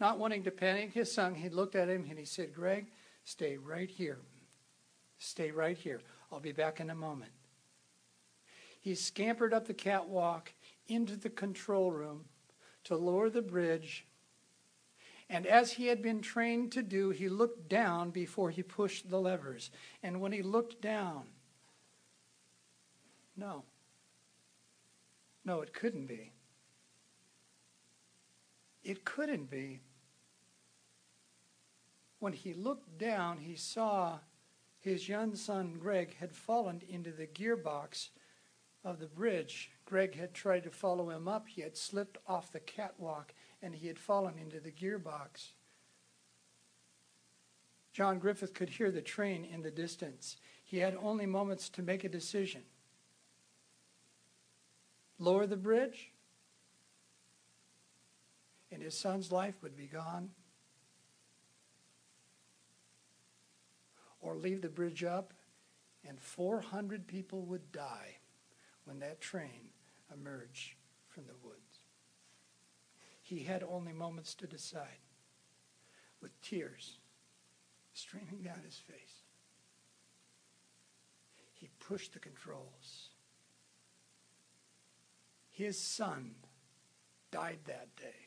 Not 0.00 0.18
wanting 0.18 0.42
to 0.42 0.50
panic 0.50 0.94
his 0.94 1.12
son, 1.12 1.36
he 1.36 1.48
looked 1.48 1.76
at 1.76 1.88
him 1.88 2.06
and 2.10 2.18
he 2.18 2.24
said, 2.24 2.52
Greg, 2.52 2.86
stay 3.24 3.56
right 3.56 3.88
here. 3.88 4.18
Stay 5.18 5.52
right 5.52 5.78
here. 5.78 6.00
I'll 6.32 6.40
be 6.40 6.50
back 6.50 6.80
in 6.80 6.90
a 6.90 6.94
moment. 6.94 7.30
He 8.80 8.96
scampered 8.96 9.54
up 9.54 9.68
the 9.68 9.74
catwalk 9.74 10.52
into 10.88 11.14
the 11.14 11.30
control 11.30 11.92
room 11.92 12.24
to 12.84 12.96
lower 12.96 13.30
the 13.30 13.42
bridge. 13.42 14.06
And 15.30 15.46
as 15.46 15.70
he 15.70 15.86
had 15.86 16.02
been 16.02 16.20
trained 16.20 16.72
to 16.72 16.82
do, 16.82 17.10
he 17.10 17.28
looked 17.28 17.68
down 17.68 18.10
before 18.10 18.50
he 18.50 18.64
pushed 18.64 19.08
the 19.08 19.20
levers. 19.20 19.70
And 20.02 20.20
when 20.20 20.32
he 20.32 20.42
looked 20.42 20.82
down, 20.82 21.22
no. 23.36 23.62
No, 25.44 25.60
it 25.60 25.72
couldn't 25.72 26.06
be. 26.06 26.32
It 28.82 29.04
couldn't 29.04 29.48
be. 29.48 29.82
When 32.18 32.32
he 32.32 32.52
looked 32.52 32.98
down, 32.98 33.38
he 33.38 33.54
saw 33.54 34.18
his 34.80 35.08
young 35.08 35.36
son 35.36 35.76
Greg 35.78 36.16
had 36.18 36.32
fallen 36.32 36.82
into 36.88 37.12
the 37.12 37.28
gearbox 37.28 38.08
of 38.82 38.98
the 38.98 39.06
bridge. 39.06 39.70
Greg 39.84 40.16
had 40.16 40.34
tried 40.34 40.64
to 40.64 40.70
follow 40.70 41.10
him 41.10 41.28
up. 41.28 41.46
He 41.46 41.62
had 41.62 41.76
slipped 41.76 42.18
off 42.26 42.50
the 42.50 42.58
catwalk 42.58 43.32
and 43.62 43.74
he 43.74 43.86
had 43.86 43.98
fallen 43.98 44.38
into 44.38 44.60
the 44.60 44.72
gearbox. 44.72 45.52
John 47.92 48.18
Griffith 48.18 48.54
could 48.54 48.70
hear 48.70 48.90
the 48.90 49.02
train 49.02 49.44
in 49.44 49.62
the 49.62 49.70
distance. 49.70 50.36
He 50.64 50.78
had 50.78 50.96
only 51.02 51.26
moments 51.26 51.68
to 51.70 51.82
make 51.82 52.04
a 52.04 52.08
decision 52.08 52.62
lower 55.20 55.46
the 55.46 55.56
bridge, 55.56 56.10
and 58.72 58.82
his 58.82 58.98
son's 58.98 59.30
life 59.30 59.62
would 59.62 59.76
be 59.76 59.86
gone. 59.86 60.30
Or 64.20 64.34
leave 64.34 64.62
the 64.62 64.68
bridge 64.68 65.04
up, 65.04 65.32
and 66.06 66.18
400 66.20 67.06
people 67.06 67.42
would 67.42 67.70
die 67.70 68.16
when 68.84 68.98
that 69.00 69.20
train 69.20 69.68
emerged 70.12 70.74
from 71.08 71.24
the 71.26 71.36
woods. 71.42 71.69
He 73.30 73.44
had 73.44 73.62
only 73.62 73.92
moments 73.92 74.34
to 74.34 74.48
decide, 74.48 74.98
with 76.20 76.32
tears 76.42 76.98
streaming 77.92 78.42
down 78.42 78.58
his 78.66 78.74
face. 78.74 79.22
He 81.52 81.68
pushed 81.78 82.12
the 82.12 82.18
controls. 82.18 83.10
His 85.48 85.80
son 85.80 86.32
died 87.30 87.60
that 87.66 87.94
day. 87.94 88.26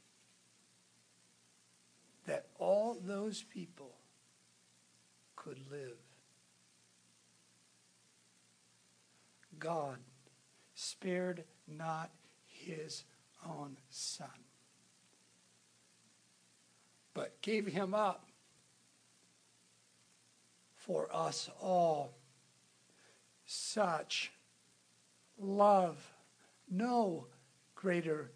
That 2.25 2.45
all 2.57 2.97
those 3.03 3.43
people 3.43 3.95
could 5.35 5.59
live. 5.69 5.97
God 9.59 9.97
spared 10.75 11.43
not 11.67 12.09
his 12.45 13.03
own 13.45 13.75
son, 13.89 14.29
but 17.13 17.41
gave 17.41 17.67
him 17.67 17.93
up 17.93 18.29
for 20.75 21.07
us 21.13 21.49
all. 21.61 22.13
Such 23.45 24.31
love, 25.37 25.97
no 26.69 27.27
greater 27.75 28.31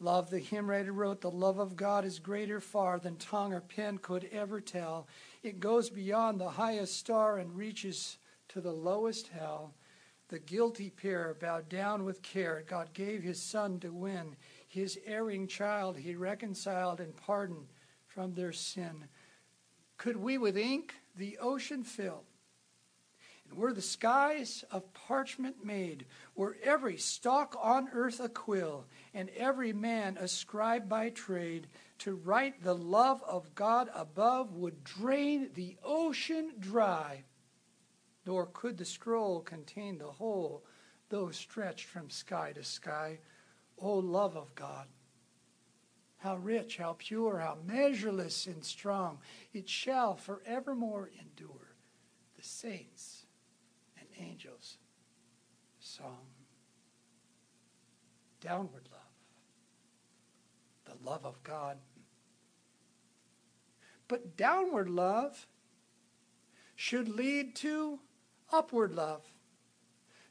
love. 0.00 0.30
The 0.30 0.38
hymn 0.38 0.68
writer 0.68 0.92
wrote, 0.92 1.20
The 1.20 1.30
love 1.30 1.58
of 1.58 1.76
God 1.76 2.04
is 2.04 2.18
greater 2.18 2.60
far 2.60 2.98
than 2.98 3.16
tongue 3.16 3.52
or 3.52 3.60
pen 3.60 3.98
could 3.98 4.28
ever 4.32 4.60
tell. 4.60 5.06
It 5.42 5.60
goes 5.60 5.90
beyond 5.90 6.40
the 6.40 6.50
highest 6.50 6.96
star 6.96 7.38
and 7.38 7.56
reaches 7.56 8.18
to 8.48 8.60
the 8.60 8.72
lowest 8.72 9.28
hell. 9.28 9.74
The 10.28 10.38
guilty 10.38 10.90
pair 10.90 11.36
bowed 11.38 11.68
down 11.68 12.04
with 12.04 12.22
care. 12.22 12.64
God 12.66 12.94
gave 12.94 13.22
his 13.22 13.40
son 13.40 13.78
to 13.80 13.92
win. 13.92 14.34
His 14.66 14.98
erring 15.04 15.46
child 15.46 15.98
he 15.98 16.14
reconciled 16.14 17.00
and 17.00 17.14
pardoned 17.14 17.66
from 18.14 18.34
their 18.34 18.52
sin. 18.52 19.08
Could 19.96 20.16
we 20.16 20.38
with 20.38 20.56
ink 20.56 20.94
the 21.16 21.38
ocean 21.38 21.84
fill? 21.84 22.24
And 23.48 23.58
were 23.58 23.72
the 23.72 23.82
skies 23.82 24.64
of 24.70 24.92
parchment 24.94 25.64
made, 25.64 26.06
were 26.34 26.56
every 26.62 26.96
stalk 26.96 27.56
on 27.60 27.88
earth 27.92 28.20
a 28.20 28.28
quill, 28.28 28.86
and 29.12 29.28
every 29.30 29.72
man 29.72 30.16
a 30.18 30.28
scribe 30.28 30.88
by 30.88 31.10
trade, 31.10 31.66
to 31.98 32.14
write 32.14 32.62
the 32.62 32.74
love 32.74 33.22
of 33.24 33.54
God 33.54 33.90
above 33.94 34.54
would 34.54 34.84
drain 34.84 35.50
the 35.54 35.76
ocean 35.84 36.52
dry 36.58 37.24
nor 38.24 38.46
could 38.46 38.78
the 38.78 38.84
scroll 38.84 39.40
contain 39.40 39.98
the 39.98 40.10
whole, 40.10 40.64
though 41.08 41.30
stretched 41.30 41.86
from 41.86 42.08
sky 42.08 42.52
to 42.52 42.62
sky. 42.62 43.18
O 43.78 43.96
love 43.96 44.36
of 44.36 44.54
God! 44.54 44.86
How 46.22 46.36
rich, 46.36 46.76
how 46.76 46.94
pure, 46.98 47.40
how 47.40 47.58
measureless 47.66 48.46
and 48.46 48.64
strong, 48.64 49.18
it 49.52 49.68
shall 49.68 50.14
forevermore 50.14 51.10
endure 51.18 51.74
the 52.36 52.44
saints 52.44 53.24
and 53.98 54.06
angels' 54.16 54.76
song. 55.80 56.26
Downward 58.40 58.88
love, 58.92 59.00
the 60.84 61.04
love 61.04 61.26
of 61.26 61.42
God. 61.42 61.78
But 64.06 64.36
downward 64.36 64.88
love 64.88 65.48
should 66.76 67.08
lead 67.08 67.56
to 67.56 67.98
upward 68.52 68.92
love. 68.92 69.22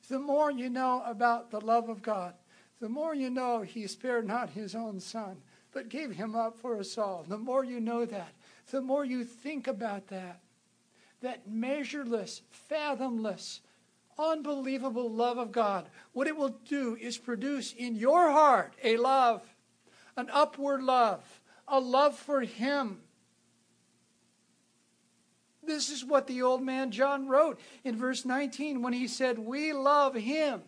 The 0.07 0.19
more 0.19 0.51
you 0.51 0.69
know 0.69 1.03
about 1.05 1.51
the 1.51 1.59
love 1.59 1.89
of 1.89 2.01
God, 2.01 2.35
the 2.79 2.87
more 2.87 3.13
you 3.13 3.29
know 3.29 3.61
he 3.61 3.87
spared 3.87 4.25
not 4.25 4.51
his 4.51 4.73
own 4.73 5.01
son, 5.01 5.41
but 5.73 5.89
gave 5.89 6.11
him 6.11 6.35
up 6.35 6.57
for 6.59 6.77
us 6.79 6.97
all. 6.97 7.25
The 7.27 7.37
more 7.37 7.63
you 7.63 7.79
know 7.79 8.05
that, 8.05 8.33
the 8.71 8.81
more 8.81 9.05
you 9.05 9.23
think 9.23 9.67
about 9.67 10.07
that. 10.07 10.39
That 11.21 11.49
measureless, 11.49 12.41
fathomless, 12.49 13.61
unbelievable 14.17 15.09
love 15.09 15.37
of 15.37 15.51
God. 15.51 15.87
What 16.13 16.27
it 16.27 16.35
will 16.35 16.57
do 16.67 16.97
is 16.99 17.17
produce 17.17 17.73
in 17.73 17.95
your 17.95 18.31
heart 18.31 18.73
a 18.83 18.97
love, 18.97 19.43
an 20.17 20.29
upward 20.31 20.81
love, 20.81 21.23
a 21.67 21.79
love 21.79 22.15
for 22.15 22.41
him 22.41 23.01
this 25.63 25.89
is 25.89 26.03
what 26.03 26.27
the 26.27 26.41
old 26.41 26.63
man 26.63 26.91
John 26.91 27.27
wrote 27.27 27.59
in 27.83 27.95
verse 27.95 28.25
19 28.25 28.81
when 28.81 28.93
he 28.93 29.07
said, 29.07 29.37
We 29.37 29.73
love 29.73 30.15
him 30.15 30.61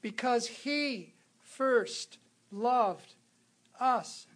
because 0.00 0.46
he 0.46 1.14
first 1.60 2.16
loved 2.50 3.16
us. 3.78 4.26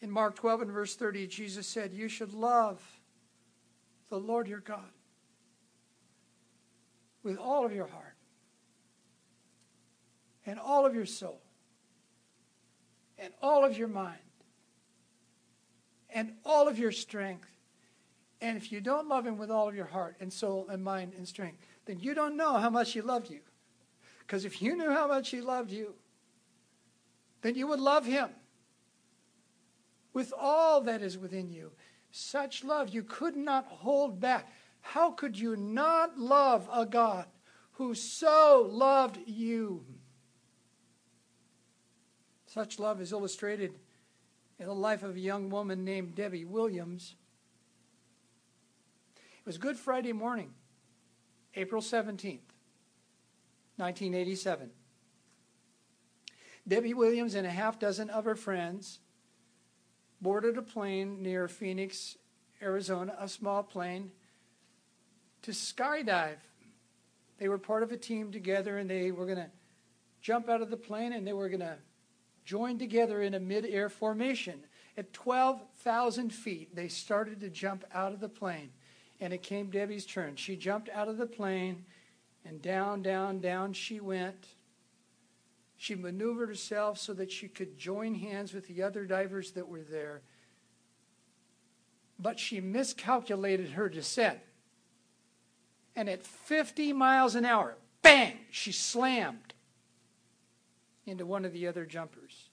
In 0.00 0.10
Mark 0.10 0.34
12 0.34 0.62
and 0.62 0.72
verse 0.72 0.96
30, 0.96 1.28
Jesus 1.28 1.68
said, 1.68 1.94
You 1.94 2.08
should 2.08 2.32
love 2.32 2.82
the 4.08 4.18
Lord 4.18 4.48
your 4.48 4.58
God 4.58 4.90
with 7.22 7.38
all 7.38 7.64
of 7.64 7.72
your 7.72 7.86
heart 7.86 8.16
and 10.44 10.58
all 10.58 10.84
of 10.84 10.96
your 10.96 11.06
soul 11.06 11.42
and 13.20 13.32
all 13.40 13.64
of 13.64 13.78
your 13.78 13.86
mind 13.86 14.18
and 16.10 16.32
all 16.44 16.66
of 16.66 16.76
your 16.76 16.90
strength. 16.90 17.46
And 18.40 18.56
if 18.56 18.72
you 18.72 18.80
don't 18.80 19.06
love 19.06 19.24
him 19.24 19.38
with 19.38 19.52
all 19.52 19.68
of 19.68 19.76
your 19.76 19.86
heart 19.86 20.16
and 20.18 20.32
soul 20.32 20.66
and 20.68 20.82
mind 20.82 21.12
and 21.16 21.28
strength, 21.28 21.64
then 21.84 22.00
you 22.00 22.14
don't 22.14 22.36
know 22.36 22.54
how 22.54 22.70
much 22.70 22.94
he 22.94 23.00
loved 23.00 23.30
you. 23.30 23.38
Because 24.28 24.44
if 24.44 24.60
you 24.60 24.76
knew 24.76 24.90
how 24.90 25.08
much 25.08 25.30
he 25.30 25.40
loved 25.40 25.70
you, 25.70 25.94
then 27.40 27.54
you 27.54 27.66
would 27.66 27.80
love 27.80 28.04
him 28.04 28.28
with 30.12 30.34
all 30.38 30.82
that 30.82 31.00
is 31.00 31.16
within 31.16 31.50
you. 31.50 31.72
Such 32.10 32.62
love 32.62 32.90
you 32.90 33.02
could 33.02 33.36
not 33.36 33.64
hold 33.68 34.20
back. 34.20 34.52
How 34.82 35.12
could 35.12 35.38
you 35.38 35.56
not 35.56 36.18
love 36.18 36.68
a 36.70 36.84
God 36.84 37.24
who 37.72 37.94
so 37.94 38.68
loved 38.70 39.18
you? 39.26 39.86
Such 42.44 42.78
love 42.78 43.00
is 43.00 43.12
illustrated 43.12 43.78
in 44.58 44.66
the 44.66 44.74
life 44.74 45.02
of 45.02 45.16
a 45.16 45.20
young 45.20 45.48
woman 45.48 45.86
named 45.86 46.14
Debbie 46.14 46.44
Williams. 46.44 47.14
It 49.16 49.46
was 49.46 49.56
Good 49.56 49.78
Friday 49.78 50.12
morning, 50.12 50.52
April 51.54 51.80
17th, 51.80 52.40
1987. 53.78 54.70
Debbie 56.66 56.94
Williams 56.94 57.34
and 57.34 57.46
a 57.46 57.50
half 57.50 57.78
dozen 57.78 58.10
of 58.10 58.26
her 58.26 58.34
friends 58.34 59.00
boarded 60.20 60.58
a 60.58 60.62
plane 60.62 61.22
near 61.22 61.48
Phoenix, 61.48 62.16
Arizona, 62.60 63.16
a 63.18 63.28
small 63.28 63.62
plane, 63.62 64.10
to 65.42 65.52
skydive. 65.52 66.38
They 67.38 67.48
were 67.48 67.58
part 67.58 67.82
of 67.82 67.92
a 67.92 67.96
team 67.96 68.32
together 68.32 68.78
and 68.78 68.90
they 68.90 69.12
were 69.12 69.24
going 69.24 69.38
to 69.38 69.50
jump 70.20 70.48
out 70.48 70.60
of 70.60 70.70
the 70.70 70.76
plane 70.76 71.12
and 71.12 71.26
they 71.26 71.32
were 71.32 71.48
going 71.48 71.60
to 71.60 71.78
join 72.44 72.78
together 72.78 73.22
in 73.22 73.34
a 73.34 73.40
mid-air 73.40 73.88
formation. 73.88 74.60
At 74.96 75.12
12,000 75.12 76.30
feet, 76.30 76.74
they 76.74 76.88
started 76.88 77.40
to 77.40 77.48
jump 77.48 77.84
out 77.94 78.12
of 78.12 78.20
the 78.20 78.28
plane. 78.28 78.70
And 79.20 79.32
it 79.32 79.42
came 79.42 79.70
Debbie's 79.70 80.06
turn. 80.06 80.36
She 80.36 80.56
jumped 80.56 80.88
out 80.90 81.08
of 81.08 81.18
the 81.18 81.26
plane, 81.26 81.84
and 82.44 82.62
down, 82.62 83.02
down, 83.02 83.40
down 83.40 83.72
she 83.72 84.00
went. 84.00 84.46
She 85.76 85.94
maneuvered 85.94 86.48
herself 86.48 86.98
so 86.98 87.12
that 87.14 87.30
she 87.30 87.48
could 87.48 87.78
join 87.78 88.14
hands 88.14 88.52
with 88.52 88.66
the 88.66 88.82
other 88.82 89.04
divers 89.04 89.52
that 89.52 89.68
were 89.68 89.82
there. 89.82 90.22
But 92.18 92.38
she 92.40 92.60
miscalculated 92.60 93.70
her 93.70 93.88
descent. 93.88 94.40
And 95.94 96.08
at 96.08 96.24
50 96.24 96.92
miles 96.92 97.34
an 97.34 97.44
hour, 97.44 97.76
bang, 98.02 98.38
she 98.50 98.72
slammed 98.72 99.54
into 101.06 101.26
one 101.26 101.44
of 101.44 101.52
the 101.52 101.66
other 101.66 101.86
jumpers. 101.86 102.50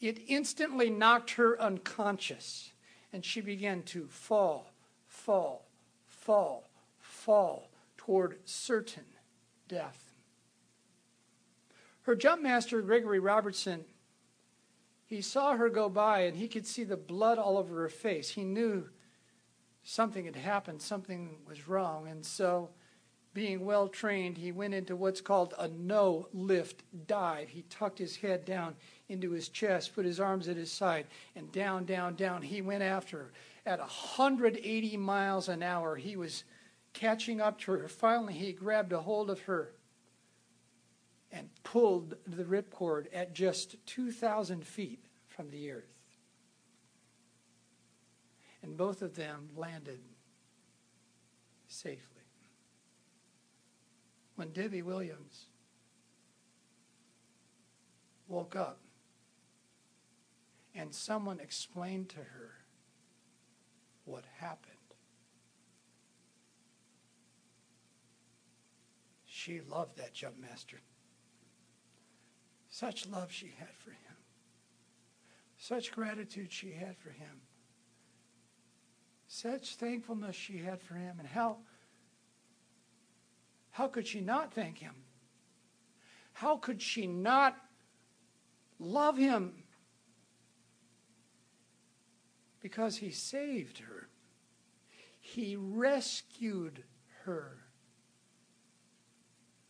It 0.00 0.22
instantly 0.26 0.90
knocked 0.90 1.32
her 1.32 1.60
unconscious, 1.60 2.72
and 3.12 3.24
she 3.24 3.40
began 3.40 3.82
to 3.84 4.06
fall, 4.08 4.72
fall, 5.06 5.66
fall, 6.08 6.68
fall 6.98 7.71
toward 8.06 8.38
certain 8.44 9.04
death. 9.68 10.12
Her 12.02 12.16
jump 12.16 12.42
master, 12.42 12.82
Gregory 12.82 13.20
Robertson, 13.20 13.84
he 15.06 15.20
saw 15.20 15.56
her 15.56 15.68
go 15.68 15.88
by 15.88 16.20
and 16.20 16.36
he 16.36 16.48
could 16.48 16.66
see 16.66 16.84
the 16.84 16.96
blood 16.96 17.38
all 17.38 17.58
over 17.58 17.80
her 17.80 17.88
face. 17.88 18.30
He 18.30 18.44
knew 18.44 18.88
something 19.84 20.24
had 20.24 20.36
happened, 20.36 20.82
something 20.82 21.36
was 21.46 21.68
wrong, 21.68 22.08
and 22.08 22.24
so 22.26 22.70
being 23.34 23.64
well 23.64 23.88
trained, 23.88 24.36
he 24.36 24.52
went 24.52 24.74
into 24.74 24.96
what's 24.96 25.20
called 25.20 25.54
a 25.58 25.68
no 25.68 26.28
lift 26.32 26.82
dive. 27.06 27.50
He 27.50 27.62
tucked 27.62 27.98
his 27.98 28.16
head 28.16 28.44
down 28.44 28.74
into 29.08 29.30
his 29.30 29.48
chest, 29.48 29.94
put 29.94 30.04
his 30.04 30.20
arms 30.20 30.48
at 30.48 30.56
his 30.56 30.72
side, 30.72 31.06
and 31.36 31.50
down, 31.52 31.84
down, 31.84 32.16
down. 32.16 32.42
He 32.42 32.62
went 32.62 32.82
after 32.82 33.18
her. 33.18 33.32
At 33.64 33.78
180 33.78 34.96
miles 34.96 35.48
an 35.48 35.62
hour, 35.62 35.96
he 35.96 36.16
was 36.16 36.44
catching 36.92 37.40
up 37.40 37.58
to 37.60 37.72
her. 37.72 37.88
Finally, 37.88 38.34
he 38.34 38.52
grabbed 38.52 38.92
a 38.92 39.00
hold 39.00 39.30
of 39.30 39.40
her 39.42 39.74
and 41.30 41.48
pulled 41.64 42.16
the 42.26 42.44
ripcord 42.44 43.06
at 43.12 43.34
just 43.34 43.76
2,000 43.86 44.66
feet 44.66 45.04
from 45.26 45.50
the 45.50 45.70
earth. 45.70 45.98
And 48.62 48.76
both 48.76 49.02
of 49.02 49.16
them 49.16 49.48
landed 49.56 50.00
safely 51.66 52.12
when 54.36 54.52
Debbie 54.52 54.82
Williams 54.82 55.46
woke 58.28 58.56
up 58.56 58.78
and 60.74 60.94
someone 60.94 61.40
explained 61.40 62.08
to 62.10 62.18
her 62.18 62.52
what 64.04 64.24
happened. 64.38 64.81
She 69.44 69.60
loved 69.60 69.96
that 69.96 70.14
jump 70.14 70.38
master. 70.38 70.78
Such 72.70 73.08
love 73.08 73.32
she 73.32 73.52
had 73.58 73.74
for 73.76 73.90
him. 73.90 74.16
Such 75.58 75.90
gratitude 75.90 76.52
she 76.52 76.70
had 76.70 76.96
for 76.96 77.10
him. 77.10 77.40
Such 79.26 79.74
thankfulness 79.74 80.36
she 80.36 80.58
had 80.58 80.80
for 80.80 80.94
him. 80.94 81.16
And 81.18 81.26
how 81.26 81.56
how 83.72 83.88
could 83.88 84.06
she 84.06 84.20
not 84.20 84.54
thank 84.54 84.78
him? 84.78 84.94
How 86.34 86.56
could 86.56 86.80
she 86.80 87.08
not 87.08 87.56
love 88.78 89.16
him? 89.16 89.64
Because 92.60 92.98
he 92.98 93.10
saved 93.10 93.78
her, 93.78 94.08
he 95.18 95.56
rescued 95.56 96.84
her. 97.24 97.61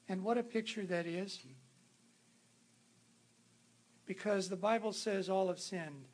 And 0.08 0.22
what 0.22 0.38
a 0.38 0.42
picture 0.42 0.84
that 0.86 1.06
is. 1.06 1.40
Because 4.06 4.48
the 4.48 4.56
Bible 4.56 4.92
says 4.92 5.28
all 5.28 5.48
have 5.48 5.60
sinned 5.60 6.06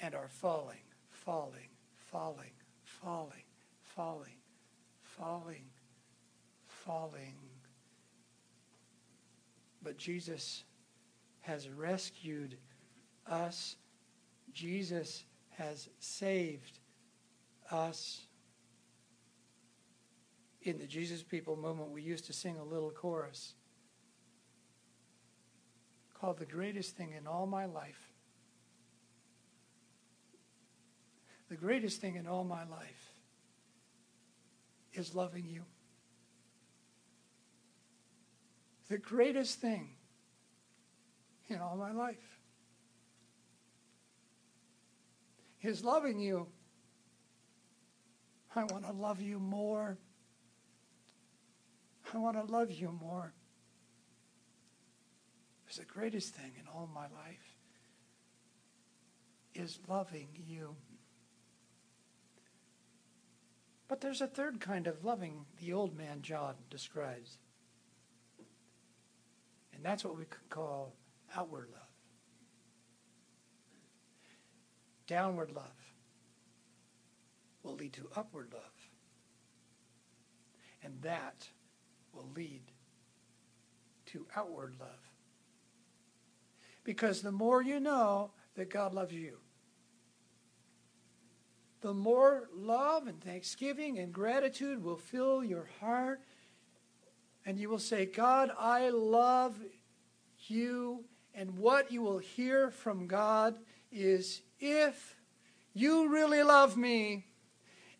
and 0.00 0.14
are 0.14 0.28
falling, 0.28 0.76
falling, 1.10 1.68
falling, 2.10 2.52
falling, 2.94 3.42
falling, 3.82 4.38
falling 5.02 5.70
falling. 6.84 7.34
But 9.82 9.96
Jesus 9.96 10.64
has 11.40 11.68
rescued 11.68 12.56
us. 13.26 13.76
Jesus 14.52 15.24
has 15.50 15.88
saved 15.98 16.78
us. 17.70 18.26
In 20.64 20.78
the 20.78 20.86
Jesus 20.86 21.22
People 21.22 21.56
movement, 21.56 21.90
we 21.90 22.02
used 22.02 22.24
to 22.26 22.32
sing 22.32 22.58
a 22.58 22.64
little 22.64 22.90
chorus 22.90 23.54
called 26.18 26.38
The 26.38 26.46
Greatest 26.46 26.96
Thing 26.96 27.12
in 27.16 27.26
All 27.26 27.46
My 27.46 27.66
Life. 27.66 28.10
The 31.48 31.56
greatest 31.56 32.00
thing 32.00 32.16
in 32.16 32.26
all 32.26 32.42
my 32.42 32.64
life 32.64 33.12
is 34.94 35.14
loving 35.14 35.46
you. 35.46 35.62
the 38.88 38.98
greatest 38.98 39.60
thing 39.60 39.88
in 41.48 41.58
all 41.58 41.76
my 41.76 41.92
life 41.92 42.38
is 45.62 45.82
loving 45.82 46.20
you. 46.20 46.46
I 48.54 48.64
want 48.64 48.84
to 48.86 48.92
love 48.92 49.20
you 49.20 49.38
more. 49.38 49.98
I 52.14 52.18
want 52.18 52.36
to 52.36 52.52
love 52.52 52.70
you 52.70 52.90
more. 52.90 53.32
It's 55.66 55.78
the 55.78 55.84
greatest 55.84 56.34
thing 56.34 56.52
in 56.60 56.66
all 56.68 56.88
my 56.94 57.06
life 57.06 57.56
is 59.54 59.78
loving 59.88 60.28
you. 60.46 60.76
But 63.88 64.00
there's 64.00 64.20
a 64.20 64.26
third 64.26 64.60
kind 64.60 64.86
of 64.86 65.04
loving 65.04 65.46
the 65.60 65.72
old 65.72 65.96
man 65.96 66.22
John 66.22 66.54
describes. 66.70 67.38
And 69.74 69.84
that's 69.84 70.04
what 70.04 70.16
we 70.16 70.24
could 70.24 70.48
call 70.48 70.94
outward 71.36 71.68
love. 71.72 71.80
Downward 75.06 75.52
love 75.52 75.92
will 77.62 77.74
lead 77.74 77.92
to 77.94 78.08
upward 78.16 78.48
love. 78.52 78.88
And 80.82 81.00
that 81.02 81.48
will 82.14 82.28
lead 82.34 82.62
to 84.06 84.26
outward 84.36 84.74
love. 84.78 84.88
Because 86.84 87.22
the 87.22 87.32
more 87.32 87.62
you 87.62 87.80
know 87.80 88.30
that 88.56 88.70
God 88.70 88.94
loves 88.94 89.12
you, 89.12 89.38
the 91.80 91.94
more 91.94 92.48
love 92.54 93.06
and 93.06 93.20
thanksgiving 93.22 93.98
and 93.98 94.12
gratitude 94.12 94.82
will 94.82 94.96
fill 94.96 95.44
your 95.44 95.68
heart 95.80 96.20
and 97.46 97.58
you 97.58 97.68
will 97.68 97.78
say, 97.78 98.06
God, 98.06 98.50
I 98.58 98.88
love 98.88 99.56
you. 100.48 101.04
And 101.34 101.58
what 101.58 101.90
you 101.92 102.00
will 102.02 102.18
hear 102.18 102.70
from 102.70 103.06
God 103.06 103.56
is, 103.92 104.40
if 104.60 105.16
you 105.74 106.08
really 106.08 106.42
love 106.42 106.76
me, 106.76 107.26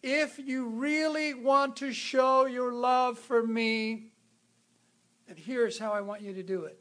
if 0.07 0.39
you 0.39 0.69
really 0.69 1.33
want 1.33 1.77
to 1.77 1.91
show 1.91 2.45
your 2.45 2.75
love 2.75 3.19
for 3.19 3.43
me, 3.43 4.13
then 5.27 5.37
here's 5.39 5.79
how 5.79 5.93
I 5.93 6.03
want 6.03 6.21
you 6.21 6.35
to 6.35 6.43
do 6.43 6.65
it. 6.65 6.79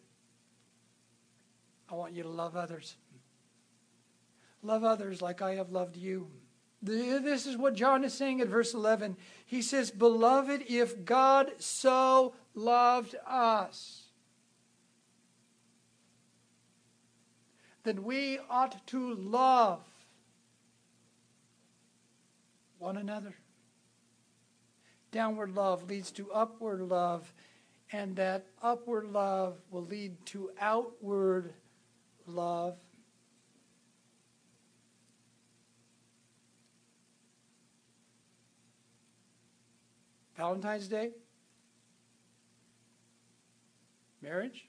I 1.89 1.95
want 1.95 2.11
you 2.11 2.23
to 2.23 2.29
love 2.29 2.57
others. 2.57 2.97
Love 4.61 4.83
others 4.83 5.21
like 5.21 5.41
I 5.41 5.55
have 5.55 5.71
loved 5.71 5.95
you. 5.95 6.27
This 6.81 7.47
is 7.47 7.55
what 7.55 7.75
John 7.75 8.03
is 8.03 8.13
saying 8.13 8.41
at 8.41 8.49
verse 8.49 8.73
11. 8.73 9.15
He 9.45 9.61
says, 9.61 9.89
Beloved, 9.89 10.65
if 10.67 11.05
God 11.05 11.53
so 11.59 12.35
loved 12.53 13.15
us, 13.25 14.03
then 17.85 18.03
we 18.03 18.37
ought 18.49 18.85
to 18.87 19.13
love 19.13 19.79
one 22.83 22.97
another. 22.97 23.33
Downward 25.11 25.55
love 25.55 25.89
leads 25.89 26.11
to 26.11 26.29
upward 26.33 26.81
love, 26.81 27.33
and 27.93 28.15
that 28.17 28.45
upward 28.61 29.05
love 29.05 29.55
will 29.71 29.85
lead 29.85 30.17
to 30.27 30.51
outward 30.59 31.53
love. 32.27 32.75
Valentine's 40.35 40.89
Day? 40.89 41.11
Marriage? 44.21 44.67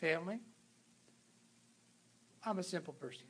Family? 0.00 0.40
I'm 2.44 2.58
a 2.58 2.64
simple 2.64 2.94
person. 2.94 3.26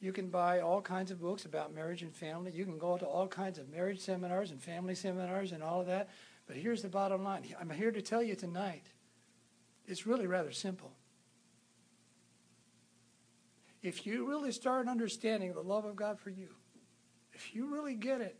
You 0.00 0.12
can 0.12 0.28
buy 0.28 0.60
all 0.60 0.80
kinds 0.80 1.10
of 1.10 1.20
books 1.20 1.44
about 1.44 1.74
marriage 1.74 2.02
and 2.02 2.14
family. 2.14 2.52
You 2.52 2.64
can 2.64 2.78
go 2.78 2.96
to 2.96 3.04
all 3.04 3.28
kinds 3.28 3.58
of 3.58 3.68
marriage 3.68 4.00
seminars 4.00 4.50
and 4.50 4.60
family 4.60 4.94
seminars 4.94 5.52
and 5.52 5.62
all 5.62 5.82
of 5.82 5.86
that. 5.88 6.08
But 6.46 6.56
here's 6.56 6.82
the 6.82 6.88
bottom 6.88 7.22
line 7.22 7.44
I'm 7.60 7.70
here 7.70 7.92
to 7.92 8.00
tell 8.00 8.22
you 8.22 8.34
tonight 8.34 8.86
it's 9.86 10.06
really 10.06 10.26
rather 10.26 10.52
simple. 10.52 10.92
If 13.82 14.06
you 14.06 14.28
really 14.28 14.52
start 14.52 14.88
understanding 14.88 15.52
the 15.52 15.62
love 15.62 15.84
of 15.84 15.96
God 15.96 16.18
for 16.18 16.30
you, 16.30 16.48
if 17.32 17.54
you 17.54 17.72
really 17.72 17.94
get 17.94 18.20
it, 18.20 18.36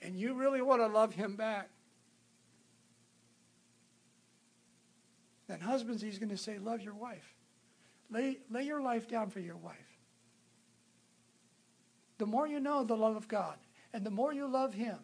and 0.00 0.16
you 0.16 0.34
really 0.34 0.62
want 0.62 0.80
to 0.80 0.86
love 0.86 1.14
Him 1.14 1.36
back, 1.36 1.68
then, 5.48 5.60
husbands, 5.60 6.02
He's 6.02 6.18
going 6.18 6.28
to 6.28 6.36
say, 6.36 6.58
Love 6.58 6.80
your 6.80 6.94
wife. 6.94 7.37
Lay, 8.10 8.38
lay 8.50 8.62
your 8.62 8.80
life 8.80 9.08
down 9.08 9.30
for 9.30 9.40
your 9.40 9.56
wife. 9.56 9.76
The 12.18 12.26
more 12.26 12.46
you 12.46 12.60
know 12.60 12.84
the 12.84 12.96
love 12.96 13.16
of 13.16 13.28
God 13.28 13.56
and 13.92 14.04
the 14.04 14.10
more 14.10 14.32
you 14.32 14.46
love 14.46 14.74
Him, 14.74 14.98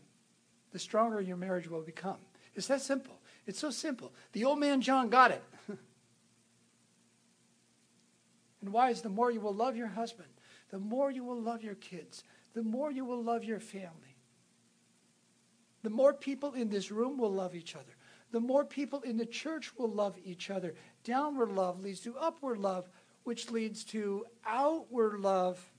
the 0.73 0.79
stronger 0.79 1.21
your 1.21 1.37
marriage 1.37 1.69
will 1.69 1.83
become. 1.83 2.19
It's 2.55 2.67
that 2.69 2.81
simple. 2.81 3.21
It's 3.47 3.59
so 3.59 3.71
simple. 3.71 4.13
The 4.33 4.45
old 4.45 4.59
man 4.59 4.81
John 4.81 5.09
got 5.09 5.31
it. 5.31 5.45
and 8.61 8.73
wives, 8.73 9.03
the 9.03 9.09
more 9.09 9.31
you 9.31 9.41
will 9.41 9.55
love 9.55 9.77
your 9.77 9.89
husband, 9.89 10.29
the 10.71 10.79
more 10.79 11.11
you 11.11 11.25
will 11.25 11.41
love 11.41 11.63
your 11.63 11.75
kids, 11.75 12.25
the 12.55 12.63
more 12.63 12.91
you 12.91 13.05
will 13.05 13.23
love 13.23 13.45
your 13.45 13.61
family. 13.61 14.17
The 15.83 15.91
more 15.91 16.15
people 16.15 16.55
in 16.55 16.71
this 16.71 16.91
room 16.91 17.19
will 17.19 17.33
love 17.33 17.55
each 17.55 17.77
other. 17.77 17.95
The 18.31 18.41
more 18.41 18.65
people 18.65 19.03
in 19.03 19.19
the 19.19 19.27
church 19.27 19.77
will 19.77 19.91
love 19.91 20.17
each 20.25 20.51
other. 20.51 20.75
Downward 21.05 21.53
love 21.53 21.83
leads 21.83 22.01
to 22.01 22.17
upward 22.17 22.59
love, 22.59 22.89
which 23.25 23.51
leads 23.51 23.85
to 23.85 24.25
outward 24.47 25.21
love. 25.21 25.71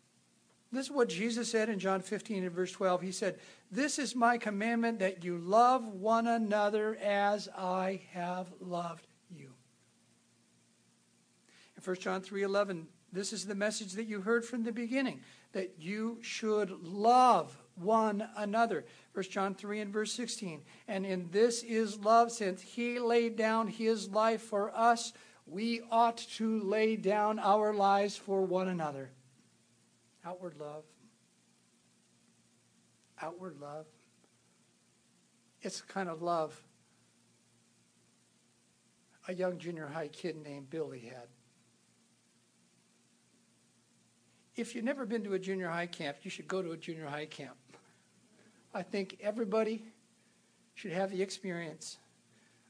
This 0.71 0.85
is 0.85 0.91
what 0.91 1.09
Jesus 1.09 1.49
said 1.49 1.69
in 1.69 1.79
John 1.79 2.01
15 2.01 2.43
and 2.43 2.51
verse 2.51 2.71
12. 2.71 3.01
He 3.01 3.11
said, 3.11 3.39
This 3.71 3.97
is 3.97 4.15
my 4.15 4.37
commandment 4.37 4.99
that 4.99 5.23
you 5.23 5.37
love 5.37 5.85
one 5.87 6.27
another 6.27 6.95
as 6.97 7.49
I 7.57 8.01
have 8.11 8.47
loved 8.59 9.07
you. 9.29 9.53
In 11.75 11.83
1 11.83 11.95
John 11.97 12.21
3:11, 12.21 12.85
this 13.11 13.31
is 13.31 13.45
the 13.45 13.55
message 13.55 13.93
that 13.93 14.05
you 14.05 14.21
heard 14.21 14.45
from 14.45 14.63
the 14.63 14.71
beginning, 14.71 15.21
that 15.53 15.75
you 15.79 16.19
should 16.21 16.71
love 16.71 17.57
one 17.75 18.27
another. 18.37 18.85
1 19.13 19.25
John 19.29 19.55
3 19.55 19.81
and 19.81 19.93
verse 19.93 20.11
16. 20.13 20.61
And 20.87 21.05
in 21.05 21.29
this 21.31 21.63
is 21.63 21.99
love, 21.99 22.31
since 22.31 22.61
he 22.61 22.99
laid 22.99 23.35
down 23.35 23.67
his 23.67 24.09
life 24.09 24.41
for 24.41 24.75
us, 24.75 25.13
we 25.45 25.81
ought 25.91 26.17
to 26.17 26.61
lay 26.61 26.95
down 26.95 27.39
our 27.39 27.73
lives 27.73 28.17
for 28.17 28.43
one 28.43 28.67
another. 28.67 29.11
Outward 30.25 30.55
love. 30.59 30.83
Outward 33.21 33.57
love. 33.59 33.85
It's 35.61 35.81
the 35.81 35.87
kind 35.87 36.09
of 36.09 36.21
love 36.21 36.59
a 39.27 39.33
young 39.33 39.57
junior 39.57 39.87
high 39.87 40.07
kid 40.07 40.35
named 40.35 40.69
Billy 40.69 40.99
had. 40.99 41.27
If 44.55 44.73
you've 44.73 44.85
never 44.85 45.05
been 45.05 45.23
to 45.25 45.33
a 45.33 45.39
junior 45.39 45.67
high 45.67 45.87
camp, 45.87 46.17
you 46.23 46.31
should 46.31 46.47
go 46.47 46.61
to 46.61 46.71
a 46.71 46.77
junior 46.77 47.07
high 47.07 47.25
camp. 47.25 47.55
I 48.75 48.83
think 48.83 49.17
everybody 49.21 49.85
should 50.73 50.91
have 50.91 51.09
the 51.09 51.21
experience 51.21 51.97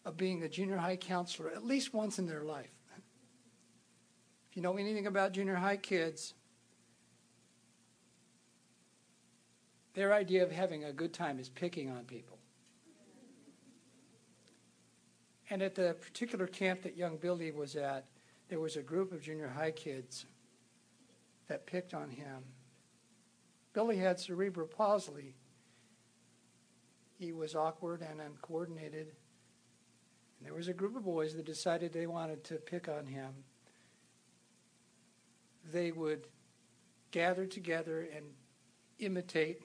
of 0.05 0.15
being 0.15 0.43
a 0.43 0.47
junior 0.47 0.77
high 0.77 0.97
counselor 0.97 1.49
at 1.49 1.65
least 1.65 1.95
once 1.95 2.19
in 2.19 2.27
their 2.27 2.43
life. 2.43 2.69
If 4.47 4.55
you 4.55 4.61
know 4.61 4.77
anything 4.77 5.07
about 5.07 5.31
junior 5.31 5.55
high 5.55 5.77
kids, 5.77 6.35
their 9.95 10.13
idea 10.13 10.43
of 10.43 10.51
having 10.51 10.83
a 10.83 10.93
good 10.93 11.11
time 11.11 11.39
is 11.39 11.49
picking 11.49 11.89
on 11.89 12.03
people. 12.03 12.37
And 15.49 15.63
at 15.63 15.73
the 15.73 15.95
particular 15.99 16.45
camp 16.45 16.83
that 16.83 16.95
young 16.95 17.17
Billy 17.17 17.51
was 17.51 17.75
at, 17.75 18.05
there 18.47 18.59
was 18.59 18.75
a 18.75 18.81
group 18.83 19.11
of 19.11 19.23
junior 19.23 19.47
high 19.47 19.71
kids 19.71 20.27
that 21.47 21.65
picked 21.65 21.95
on 21.95 22.11
him. 22.11 22.43
Billy 23.73 23.97
had 23.97 24.19
cerebral 24.19 24.67
palsy, 24.67 25.33
he 27.17 27.31
was 27.31 27.55
awkward 27.55 28.01
and 28.01 28.21
uncoordinated. 28.21 29.07
And 30.37 30.45
there 30.45 30.53
was 30.53 30.67
a 30.67 30.73
group 30.73 30.95
of 30.95 31.03
boys 31.03 31.35
that 31.35 31.45
decided 31.45 31.93
they 31.93 32.07
wanted 32.07 32.43
to 32.45 32.55
pick 32.55 32.87
on 32.87 33.05
him. 33.05 33.31
They 35.71 35.91
would 35.91 36.27
gather 37.11 37.45
together 37.45 38.07
and 38.15 38.25
imitate 38.99 39.61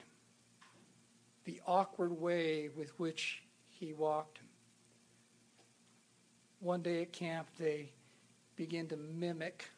the 1.43 1.59
awkward 1.67 2.11
way 2.11 2.69
with 2.75 2.97
which 2.99 3.43
he 3.67 3.93
walked. 3.93 4.39
One 6.59 6.81
day 6.81 7.01
at 7.01 7.11
camp, 7.11 7.47
they 7.59 7.91
began 8.55 8.87
to 8.87 8.97
mimic 8.97 9.69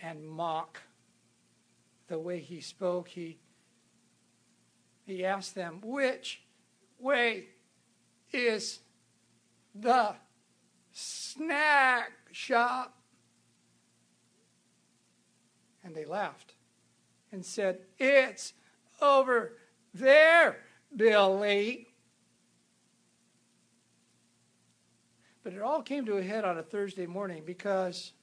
and 0.00 0.26
mock 0.26 0.80
the 2.08 2.18
way 2.18 2.40
he 2.40 2.60
spoke. 2.60 3.08
He 3.08 3.38
he 5.06 5.24
asked 5.24 5.54
them, 5.54 5.80
Which 5.82 6.42
way 6.98 7.48
is 8.32 8.80
the 9.74 10.14
snack 10.92 12.12
shop? 12.32 12.96
And 15.82 15.94
they 15.94 16.06
laughed 16.06 16.54
and 17.30 17.44
said, 17.44 17.80
It's 17.98 18.54
over 19.00 19.58
there, 19.92 20.58
Billy. 20.94 21.88
But 25.42 25.52
it 25.52 25.60
all 25.60 25.82
came 25.82 26.06
to 26.06 26.16
a 26.16 26.22
head 26.22 26.46
on 26.46 26.56
a 26.56 26.62
Thursday 26.62 27.06
morning 27.06 27.42
because 27.44 28.13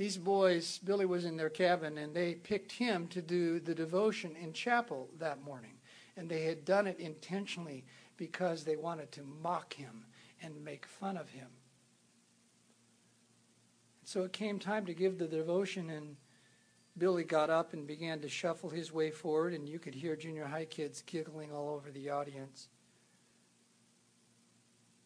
these 0.00 0.16
boys, 0.16 0.78
Billy 0.78 1.04
was 1.04 1.26
in 1.26 1.36
their 1.36 1.50
cabin, 1.50 1.98
and 1.98 2.14
they 2.14 2.34
picked 2.34 2.72
him 2.72 3.06
to 3.08 3.20
do 3.20 3.60
the 3.60 3.74
devotion 3.74 4.34
in 4.34 4.54
chapel 4.54 5.10
that 5.18 5.44
morning. 5.44 5.74
And 6.16 6.26
they 6.26 6.44
had 6.44 6.64
done 6.64 6.86
it 6.86 6.98
intentionally 6.98 7.84
because 8.16 8.64
they 8.64 8.76
wanted 8.76 9.12
to 9.12 9.22
mock 9.42 9.74
him 9.74 10.06
and 10.42 10.64
make 10.64 10.86
fun 10.86 11.18
of 11.18 11.28
him. 11.28 11.48
So 14.04 14.22
it 14.22 14.32
came 14.32 14.58
time 14.58 14.86
to 14.86 14.94
give 14.94 15.18
the 15.18 15.26
devotion, 15.26 15.90
and 15.90 16.16
Billy 16.96 17.22
got 17.22 17.50
up 17.50 17.74
and 17.74 17.86
began 17.86 18.20
to 18.20 18.28
shuffle 18.30 18.70
his 18.70 18.94
way 18.94 19.10
forward, 19.10 19.52
and 19.52 19.68
you 19.68 19.78
could 19.78 19.94
hear 19.94 20.16
junior 20.16 20.46
high 20.46 20.64
kids 20.64 21.02
giggling 21.02 21.52
all 21.52 21.68
over 21.68 21.90
the 21.90 22.08
audience. 22.08 22.68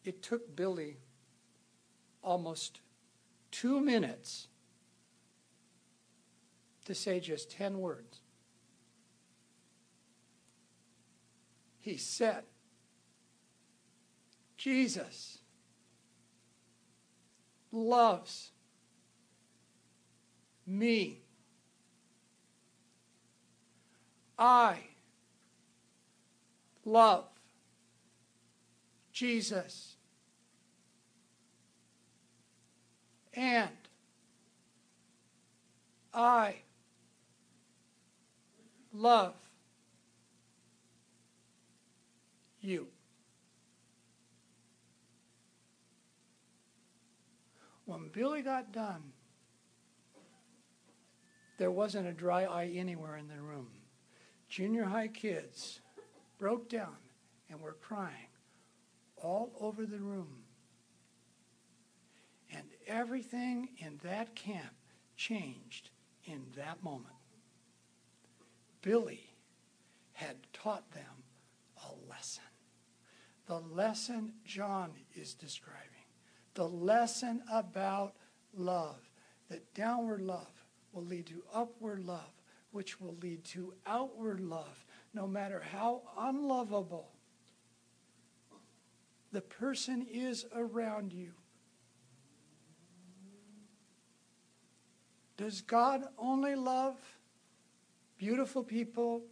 It 0.05 0.23
took 0.23 0.55
Billy 0.55 0.99
almost 2.23 2.79
two 3.51 3.81
minutes 3.81 4.47
to 6.85 6.95
say 6.95 7.19
just 7.19 7.51
10 7.51 7.79
words. 7.79 8.19
He 11.79 11.97
said, 11.97 12.43
Jesus 14.57 15.39
loves 17.71 18.51
me. 20.65 21.21
I 24.37 24.77
love 26.83 27.25
Jesus. 29.11 29.95
And 33.33 33.69
I 36.13 36.55
love 38.95 39.35
you. 42.61 42.87
When 47.85 48.09
Billy 48.09 48.41
got 48.41 48.71
done, 48.71 49.13
there 51.57 51.71
wasn't 51.71 52.07
a 52.07 52.13
dry 52.13 52.45
eye 52.45 52.71
anywhere 52.75 53.17
in 53.17 53.27
the 53.27 53.39
room. 53.39 53.67
Junior 54.49 54.85
high 54.85 55.07
kids 55.07 55.79
broke 56.37 56.69
down 56.69 56.95
and 57.49 57.61
were 57.61 57.77
crying 57.81 58.29
all 59.17 59.53
over 59.59 59.85
the 59.85 59.99
room. 59.99 60.43
And 62.53 62.63
everything 62.87 63.69
in 63.77 63.99
that 64.03 64.35
camp 64.35 64.73
changed 65.15 65.89
in 66.25 66.45
that 66.57 66.83
moment. 66.83 67.14
Billy 68.85 69.31
had 70.13 70.35
taught 70.53 70.91
them 70.91 71.23
a 71.77 72.07
lesson. 72.07 72.43
the 73.47 73.59
lesson 73.59 74.33
John 74.45 74.91
is 75.15 75.33
describing. 75.33 76.05
The 76.53 76.67
lesson 76.69 77.41
about 77.51 78.13
love. 78.53 79.09
That 79.49 79.73
downward 79.73 80.21
love 80.21 80.65
will 80.93 81.03
lead 81.03 81.25
to 81.27 81.43
upward 81.51 82.05
love, 82.05 82.31
which 82.71 83.01
will 83.01 83.15
lead 83.21 83.43
to 83.45 83.73
outward 83.87 84.39
love, 84.39 84.85
no 85.15 85.27
matter 85.27 85.63
how 85.71 86.03
unlovable 86.17 87.09
the 89.31 89.41
person 89.41 90.05
is 90.11 90.45
around 90.55 91.11
you. 91.11 91.31
Does 95.37 95.61
God 95.61 96.05
only 96.19 96.55
love 96.55 96.97
beautiful 98.17 98.63
people? 98.63 99.23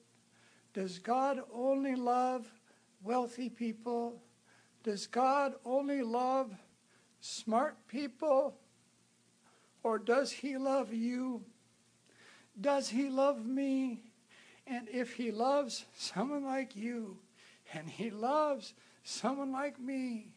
Does 0.74 1.00
God 1.00 1.42
only 1.54 1.96
love 1.96 2.52
wealthy 3.04 3.50
people? 3.50 4.22
Does 4.84 5.08
God 5.08 5.54
only 5.66 6.02
love 6.02 6.52
smart 7.20 7.78
people? 7.88 8.56
Or 9.84 10.00
does 10.00 10.32
He 10.32 10.58
love 10.58 10.94
you? 10.94 11.44
Does 12.60 12.90
He 12.90 13.10
love 13.10 13.46
me? 13.46 14.02
And 14.66 14.88
if 14.90 15.14
He 15.14 15.32
loves 15.32 15.86
someone 15.96 16.46
like 16.46 16.76
you, 16.76 17.18
and 17.74 17.90
He 17.90 18.10
loves 18.10 18.74
someone 19.04 19.52
like 19.52 19.80
me, 19.80 20.34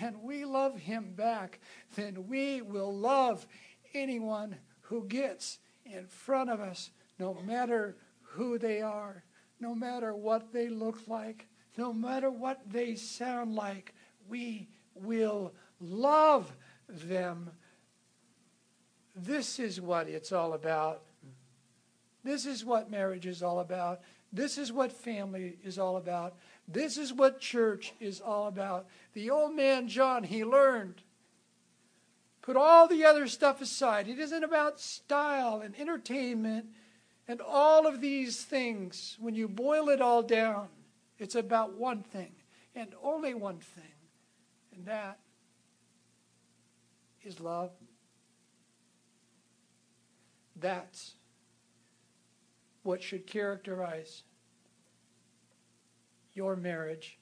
and 0.00 0.22
we 0.22 0.44
love 0.44 0.76
Him 0.78 1.12
back, 1.14 1.60
then 1.96 2.26
we 2.28 2.62
will 2.62 2.94
love 2.94 3.46
anyone 3.94 4.56
who 4.82 5.04
gets 5.04 5.58
in 5.84 6.06
front 6.06 6.50
of 6.50 6.60
us, 6.60 6.90
no 7.18 7.36
matter 7.44 7.96
who 8.22 8.58
they 8.58 8.80
are, 8.80 9.24
no 9.60 9.74
matter 9.74 10.14
what 10.14 10.52
they 10.52 10.68
look 10.68 10.98
like, 11.06 11.46
no 11.76 11.92
matter 11.92 12.30
what 12.30 12.60
they 12.70 12.94
sound 12.94 13.54
like, 13.54 13.94
we 14.28 14.68
will 14.94 15.52
love 15.80 16.54
them. 16.88 17.50
This 19.14 19.58
is 19.58 19.80
what 19.80 20.08
it's 20.08 20.32
all 20.32 20.54
about. 20.54 21.02
This 22.24 22.46
is 22.46 22.64
what 22.64 22.90
marriage 22.90 23.26
is 23.26 23.42
all 23.42 23.60
about. 23.60 24.00
This 24.32 24.56
is 24.56 24.72
what 24.72 24.92
family 24.92 25.58
is 25.62 25.78
all 25.78 25.96
about. 25.96 26.36
This 26.66 26.96
is 26.96 27.12
what 27.12 27.40
church 27.40 27.92
is 28.00 28.20
all 28.20 28.46
about. 28.46 28.86
The 29.12 29.30
old 29.30 29.54
man 29.54 29.88
John, 29.88 30.24
he 30.24 30.44
learned 30.44 31.02
Put 32.42 32.56
all 32.56 32.88
the 32.88 33.04
other 33.04 33.28
stuff 33.28 33.62
aside. 33.62 34.08
It 34.08 34.18
isn't 34.18 34.42
about 34.42 34.80
style 34.80 35.60
and 35.60 35.78
entertainment 35.78 36.66
and 37.32 37.40
all 37.40 37.86
of 37.86 38.02
these 38.02 38.44
things. 38.44 39.16
When 39.18 39.34
you 39.34 39.48
boil 39.48 39.88
it 39.88 40.02
all 40.02 40.22
down, 40.22 40.68
it's 41.18 41.34
about 41.34 41.72
one 41.72 42.02
thing 42.02 42.32
and 42.74 42.92
only 43.02 43.32
one 43.32 43.56
thing, 43.56 43.94
and 44.74 44.84
that 44.84 45.18
is 47.22 47.40
love. 47.40 47.70
That's 50.56 51.14
what 52.82 53.02
should 53.02 53.26
characterize 53.26 54.24
your 56.34 56.54
marriage. 56.54 57.18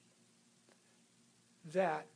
That 1.73 2.07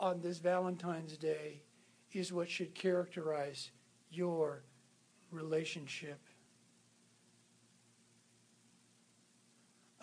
on 0.00 0.22
this 0.22 0.38
Valentine's 0.38 1.16
Day 1.16 1.62
is 2.12 2.32
what 2.32 2.50
should 2.50 2.74
characterize 2.74 3.70
your 4.10 4.64
relationship. 5.34 6.20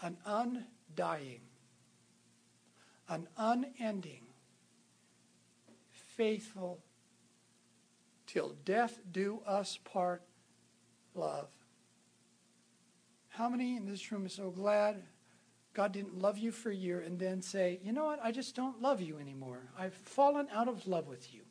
An 0.02 0.18
undying, 0.26 1.42
an 3.08 3.28
unending, 3.38 4.24
faithful, 5.90 6.84
till 8.26 8.56
death 8.66 9.00
do 9.12 9.42
us 9.46 9.78
part 9.84 10.24
love. 11.14 11.50
How 13.30 13.48
many 13.50 13.78
in 13.78 13.86
this 13.86 14.12
room 14.12 14.26
are 14.26 14.30
so 14.30 14.50
glad 14.50 15.04
God 15.74 15.94
didn't 15.94 16.20
love 16.20 16.38
you 16.38 16.52
for 16.52 16.70
a 16.70 16.76
year 16.76 17.00
and 17.00 17.18
then 17.18 17.42
say, 17.42 17.80
you 17.84 17.94
know 17.94 18.06
what, 18.06 18.20
I 18.22 18.32
just 18.32 18.56
don't 18.56 18.82
love 18.82 19.02
you 19.02 19.18
anymore. 19.20 19.70
I've 19.78 19.94
fallen 19.94 20.48
out 20.54 20.68
of 20.68 20.86
love 20.86 21.08
with 21.08 21.34
you. 21.34 21.42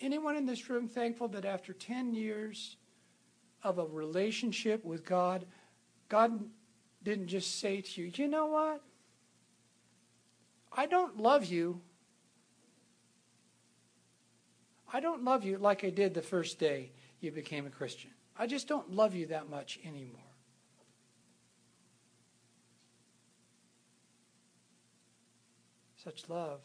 Anyone 0.00 0.36
in 0.36 0.46
this 0.46 0.70
room 0.70 0.88
thankful 0.88 1.28
that 1.28 1.44
after 1.44 1.72
10 1.72 2.14
years 2.14 2.76
of 3.62 3.78
a 3.78 3.84
relationship 3.84 4.84
with 4.84 5.04
God, 5.04 5.44
God 6.08 6.40
didn't 7.02 7.28
just 7.28 7.58
say 7.58 7.80
to 7.80 8.02
you, 8.02 8.12
you 8.14 8.28
know 8.28 8.46
what? 8.46 8.82
I 10.72 10.86
don't 10.86 11.16
love 11.16 11.46
you. 11.46 11.80
I 14.92 15.00
don't 15.00 15.24
love 15.24 15.44
you 15.44 15.58
like 15.58 15.84
I 15.84 15.90
did 15.90 16.14
the 16.14 16.22
first 16.22 16.58
day 16.58 16.92
you 17.20 17.32
became 17.32 17.66
a 17.66 17.70
Christian. 17.70 18.10
I 18.38 18.46
just 18.46 18.68
don't 18.68 18.94
love 18.94 19.14
you 19.14 19.26
that 19.26 19.50
much 19.50 19.80
anymore. 19.84 20.20
Such 25.96 26.28
love, 26.28 26.60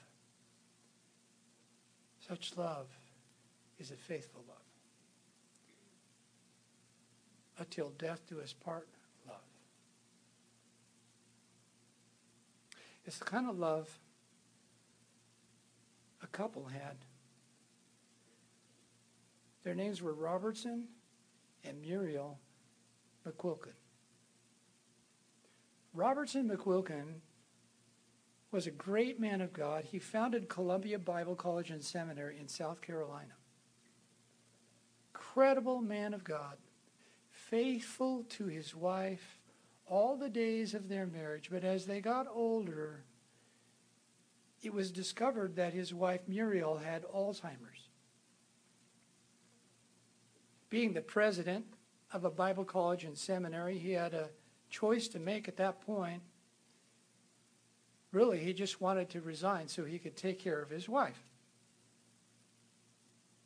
such 2.27 2.55
love 2.55 2.85
is 3.79 3.91
a 3.91 3.95
faithful 3.95 4.43
love. 4.47 4.57
Until 7.57 7.89
death 7.97 8.21
do 8.27 8.39
us 8.39 8.53
part 8.53 8.87
love. 9.27 9.37
It's 13.05 13.19
the 13.19 13.25
kind 13.25 13.49
of 13.49 13.59
love 13.59 13.99
a 16.21 16.27
couple 16.27 16.65
had. 16.65 16.97
Their 19.63 19.75
names 19.75 20.01
were 20.01 20.13
Robertson 20.13 20.87
and 21.63 21.81
Muriel 21.81 22.39
McQuilkin. 23.27 23.73
Robertson 25.93 26.49
McQuilkin 26.49 27.19
was 28.51 28.67
a 28.67 28.71
great 28.71 29.19
man 29.19 29.41
of 29.41 29.53
God. 29.53 29.85
He 29.85 29.99
founded 29.99 30.49
Columbia 30.49 30.99
Bible 30.99 31.35
College 31.35 31.71
and 31.71 31.83
Seminary 31.83 32.37
in 32.39 32.47
South 32.47 32.81
Carolina. 32.81 33.33
Credible 35.33 35.81
man 35.81 36.13
of 36.13 36.23
God, 36.23 36.57
faithful 37.31 38.23
to 38.29 38.45
his 38.45 38.75
wife 38.75 39.39
all 39.87 40.15
the 40.15 40.29
days 40.29 40.73
of 40.73 40.89
their 40.89 41.07
marriage. 41.07 41.49
But 41.51 41.63
as 41.63 41.85
they 41.85 42.01
got 42.01 42.27
older, 42.31 43.03
it 44.61 44.73
was 44.73 44.91
discovered 44.91 45.55
that 45.55 45.73
his 45.73 45.93
wife 45.93 46.21
Muriel 46.27 46.77
had 46.77 47.03
Alzheimer's 47.05 47.89
being 50.73 50.93
the 50.93 51.01
president 51.01 51.63
of 52.11 52.25
a 52.25 52.31
Bible 52.31 52.65
college 52.65 53.03
and 53.03 53.15
seminary, 53.15 53.77
he 53.77 53.91
had 53.91 54.15
a 54.15 54.31
choice 54.71 55.07
to 55.09 55.19
make 55.19 55.47
at 55.47 55.55
that 55.57 55.79
point. 55.81 56.23
Really, 58.11 58.39
he 58.39 58.53
just 58.53 58.81
wanted 58.81 59.07
to 59.11 59.21
resign 59.21 59.67
so 59.67 59.85
he 59.85 59.99
could 59.99 60.15
take 60.15 60.39
care 60.39 60.59
of 60.63 60.71
his 60.71 60.89
wife. 60.89 61.23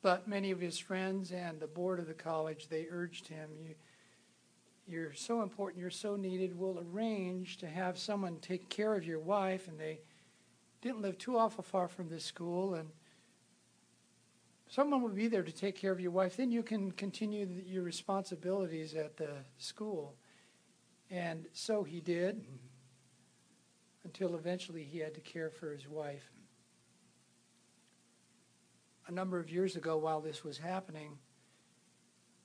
But 0.08 0.26
many 0.26 0.52
of 0.52 0.62
his 0.62 0.80
friends 0.80 1.34
and 1.34 1.60
the 1.60 1.68
board 1.68 2.00
of 2.00 2.08
the 2.08 2.14
college, 2.14 2.70
they 2.70 2.88
urged 2.90 3.28
him, 3.28 3.50
you, 3.62 3.76
you're 4.88 5.14
so 5.14 5.42
important, 5.42 5.82
you're 5.82 5.90
so 5.90 6.16
needed, 6.16 6.58
we'll 6.58 6.82
arrange 6.94 7.58
to 7.58 7.68
have 7.68 7.98
someone 7.98 8.38
take 8.40 8.70
care 8.70 8.96
of 8.96 9.06
your 9.06 9.20
wife. 9.20 9.68
And 9.68 9.78
they 9.78 10.00
didn't 10.82 11.02
live 11.02 11.18
too 11.18 11.38
awful 11.38 11.62
far 11.62 11.90
from 11.90 12.08
this 12.08 12.24
school. 12.24 12.76
And 12.76 12.88
someone 14.70 15.02
will 15.02 15.10
be 15.10 15.28
there 15.28 15.44
to 15.44 15.52
take 15.52 15.76
care 15.76 15.92
of 15.92 16.00
your 16.00 16.12
wife. 16.12 16.38
Then 16.38 16.52
you 16.52 16.64
can 16.64 16.94
continue 16.94 17.46
the, 17.46 17.62
your 17.64 17.84
responsibilities 17.84 18.94
at 18.94 19.18
the 19.18 19.32
school. 19.58 20.16
And 21.12 21.48
so 21.52 21.84
he 21.84 22.00
did 22.00 22.38
mm-hmm. 22.38 22.56
until 24.06 24.36
eventually 24.36 24.86
he 24.86 25.00
had 25.00 25.16
to 25.16 25.20
care 25.20 25.50
for 25.50 25.74
his 25.74 25.86
wife. 25.86 26.32
A 29.08 29.12
number 29.12 29.40
of 29.40 29.50
years 29.50 29.76
ago, 29.76 29.98
while 29.98 30.20
this 30.20 30.44
was 30.44 30.58
happening, 30.58 31.18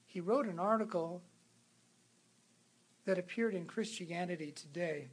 he 0.06 0.20
wrote 0.20 0.46
an 0.46 0.60
article 0.60 1.22
that 3.04 3.18
appeared 3.18 3.54
in 3.54 3.66
Christianity 3.66 4.52
Today 4.52 5.08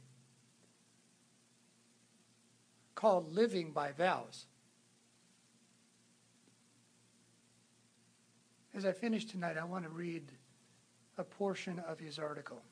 called 2.94 3.32
Living 3.34 3.72
by 3.72 3.90
Vows. 3.92 4.46
As 8.72 8.84
I 8.84 8.92
finish 8.92 9.24
tonight, 9.24 9.56
I 9.58 9.64
want 9.64 9.84
to 9.84 9.90
read 9.90 10.30
a 11.18 11.24
portion 11.24 11.80
of 11.80 11.98
his 11.98 12.18
article. 12.18 12.62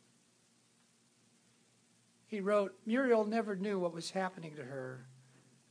He 2.29 2.41
wrote 2.41 2.79
Muriel 2.87 3.25
never 3.25 3.57
knew 3.57 3.81
what 3.81 3.93
was 3.93 4.11
happening 4.11 4.55
to 4.55 4.63
her, 4.63 5.08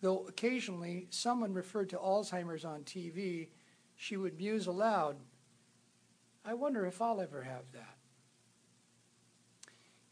though 0.01 0.25
occasionally 0.27 1.07
someone 1.09 1.53
referred 1.53 1.89
to 1.89 1.97
Alzheimer's 1.97 2.65
on 2.65 2.81
TV, 2.83 3.49
she 3.95 4.17
would 4.17 4.37
muse 4.37 4.67
aloud, 4.67 5.17
I 6.45 6.53
wonder 6.53 6.85
if 6.85 7.01
I'll 7.01 7.19
ever 7.19 7.41
have 7.41 7.71
that. 7.73 7.97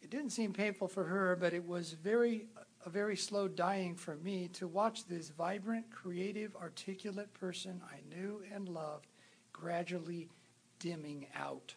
It 0.02 0.10
didn't 0.10 0.32
seem 0.32 0.54
painful 0.54 0.88
for 0.88 1.06
her, 1.06 1.36
but 1.36 1.54
it 1.54 1.66
was 1.66 1.94
very 1.94 2.48
a 2.86 2.90
very 2.90 3.18
slow 3.18 3.48
dying 3.48 3.96
for 3.96 4.16
me 4.18 4.48
to 4.50 4.68
watch 4.68 5.08
this 5.08 5.30
vibrant, 5.30 5.90
creative, 5.90 6.56
articulate 6.56 7.34
person 7.34 7.82
I 7.92 7.98
knew 8.16 8.44
and 8.54 8.70
loved 8.70 9.08
gradually 9.52 10.30
dimming 10.78 11.26
out. 11.36 11.74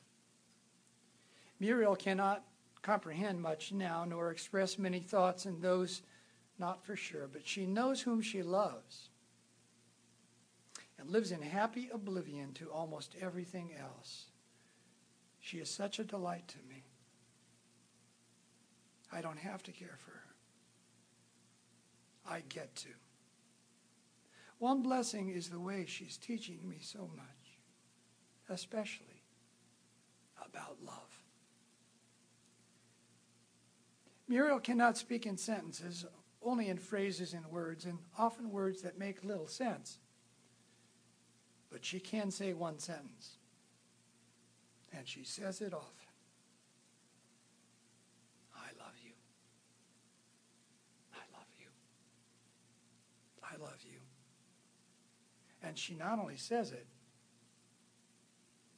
Muriel 1.59 1.97
cannot 1.97 2.45
comprehend 2.83 3.41
much 3.41 3.73
now, 3.73 4.05
nor 4.05 4.31
express 4.31 4.79
many 4.79 5.01
thoughts 5.01 5.47
in 5.47 5.61
those 5.61 6.03
not 6.59 6.85
for 6.85 6.97
sure, 6.97 7.29
but 7.33 7.47
she 7.47 7.67
knows 7.67 8.01
whom 8.03 8.21
she 8.21 8.43
loves 8.43 9.11
and 10.99 11.11
lives 11.11 11.31
in 11.31 11.43
happy 11.43 11.89
oblivion 11.93 12.53
to 12.55 12.67
almost 12.67 13.15
everything 13.21 13.73
else. 13.79 14.27
She 15.41 15.59
is 15.59 15.71
such 15.71 15.99
a 15.99 16.05
delight 16.05 16.49
to 16.49 16.59
me. 16.69 16.85
I 19.13 19.21
don't 19.21 19.39
have 19.39 19.63
to 19.65 19.73
care 19.73 19.97
for 19.99 20.11
her. 20.11 20.25
I 22.29 22.43
get 22.49 22.75
to. 22.77 22.89
One 24.59 24.83
blessing 24.83 25.31
is 25.31 25.49
the 25.49 25.61
way 25.61 25.87
she's 25.87 26.17
teaching 26.17 26.69
me 26.69 26.79
so 26.83 27.09
much, 27.17 27.59
especially 28.51 29.23
about 30.45 30.77
love. 30.85 31.23
Muriel 34.27 34.61
cannot 34.61 34.99
speak 34.99 35.25
in 35.25 35.39
sentences, 35.39 36.05
only 36.49 36.69
in 36.69 36.79
phrases 36.79 37.35
and 37.35 37.45
words, 37.47 37.85
and 37.85 37.99
often 38.19 38.51
words 38.51 38.81
that 38.83 38.99
make 38.99 39.23
little 39.23 39.47
sense. 39.47 39.99
But 41.71 41.85
she 41.85 42.01
can 42.01 42.31
say 42.31 42.55
one 42.55 42.79
sentence, 42.79 43.37
and 44.93 45.07
she 45.07 45.25
says 45.25 45.61
it 45.61 45.75
often. 45.75 45.93
I 48.57 48.69
love 48.83 48.95
you. 49.05 49.13
I 51.13 51.37
love 51.37 51.49
you. 51.59 51.67
I 53.43 53.63
love 53.63 53.81
you. 53.85 53.99
And 55.63 55.77
she 55.77 55.95
not 55.95 56.19
only 56.19 56.39
says 56.39 56.73
it, 56.73 56.87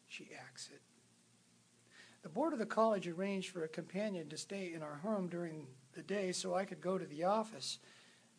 she 0.08 0.28
acts 0.36 0.70
it. 0.74 0.80
The 2.22 2.28
board 2.28 2.52
of 2.52 2.58
the 2.58 2.66
college 2.66 3.06
arranged 3.06 3.50
for 3.50 3.62
a 3.62 3.68
companion 3.68 4.28
to 4.28 4.36
stay 4.36 4.72
in 4.74 4.82
our 4.82 4.96
home 4.96 5.28
during 5.28 5.68
the 6.00 6.14
day 6.14 6.32
so 6.32 6.54
I 6.54 6.64
could 6.64 6.80
go 6.80 6.96
to 6.96 7.04
the 7.04 7.24
office. 7.24 7.78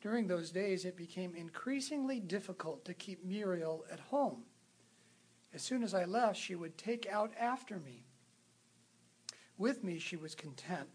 During 0.01 0.25
those 0.25 0.49
days, 0.49 0.83
it 0.83 0.97
became 0.97 1.35
increasingly 1.35 2.19
difficult 2.19 2.83
to 2.85 2.95
keep 2.95 3.23
Muriel 3.23 3.85
at 3.91 3.99
home. 3.99 4.45
As 5.53 5.61
soon 5.61 5.83
as 5.83 5.93
I 5.93 6.05
left, 6.05 6.39
she 6.39 6.55
would 6.55 6.75
take 6.75 7.05
out 7.07 7.31
after 7.39 7.77
me. 7.77 8.05
With 9.59 9.83
me, 9.83 9.99
she 9.99 10.15
was 10.15 10.33
content. 10.33 10.89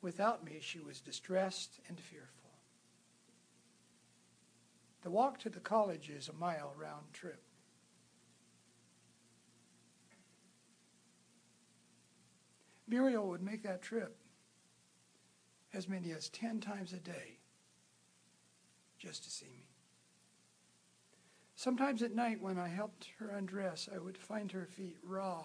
Without 0.00 0.42
me, 0.42 0.60
she 0.62 0.80
was 0.80 1.02
distressed 1.02 1.80
and 1.86 2.00
fearful. 2.00 2.50
The 5.02 5.10
walk 5.10 5.38
to 5.40 5.50
the 5.50 5.60
college 5.60 6.08
is 6.08 6.30
a 6.30 6.32
mile 6.32 6.72
round 6.78 7.12
trip. 7.12 7.42
Muriel 12.88 13.28
would 13.28 13.42
make 13.42 13.62
that 13.64 13.82
trip 13.82 14.16
as 15.72 15.88
many 15.88 16.12
as 16.12 16.28
10 16.28 16.60
times 16.60 16.92
a 16.92 16.98
day 16.98 17.38
just 18.98 19.24
to 19.24 19.30
see 19.30 19.46
me. 19.46 19.66
Sometimes 21.54 22.02
at 22.02 22.14
night, 22.14 22.40
when 22.40 22.58
I 22.58 22.68
helped 22.68 23.08
her 23.18 23.30
undress, 23.30 23.88
I 23.94 23.98
would 23.98 24.16
find 24.16 24.50
her 24.52 24.66
feet 24.66 24.96
raw 25.02 25.44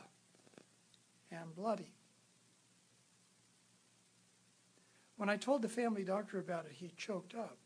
and 1.31 1.53
bloody. 1.55 1.93
When 5.17 5.29
I 5.29 5.37
told 5.37 5.61
the 5.61 5.69
family 5.69 6.03
doctor 6.03 6.39
about 6.39 6.65
it, 6.65 6.73
he 6.73 6.91
choked 6.97 7.35
up. 7.35 7.57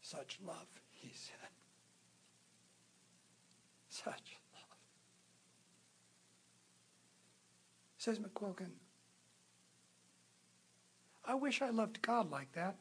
Such 0.00 0.38
love, 0.46 0.66
he 0.92 1.10
said. 1.14 1.50
Such 3.88 4.38
love. 4.52 4.78
Says 7.98 8.18
McQuilkin, 8.18 8.70
I 11.26 11.34
wish 11.34 11.60
I 11.60 11.70
loved 11.70 12.02
God 12.02 12.30
like 12.30 12.52
that. 12.52 12.76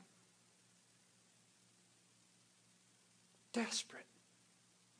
Desperate 3.53 4.05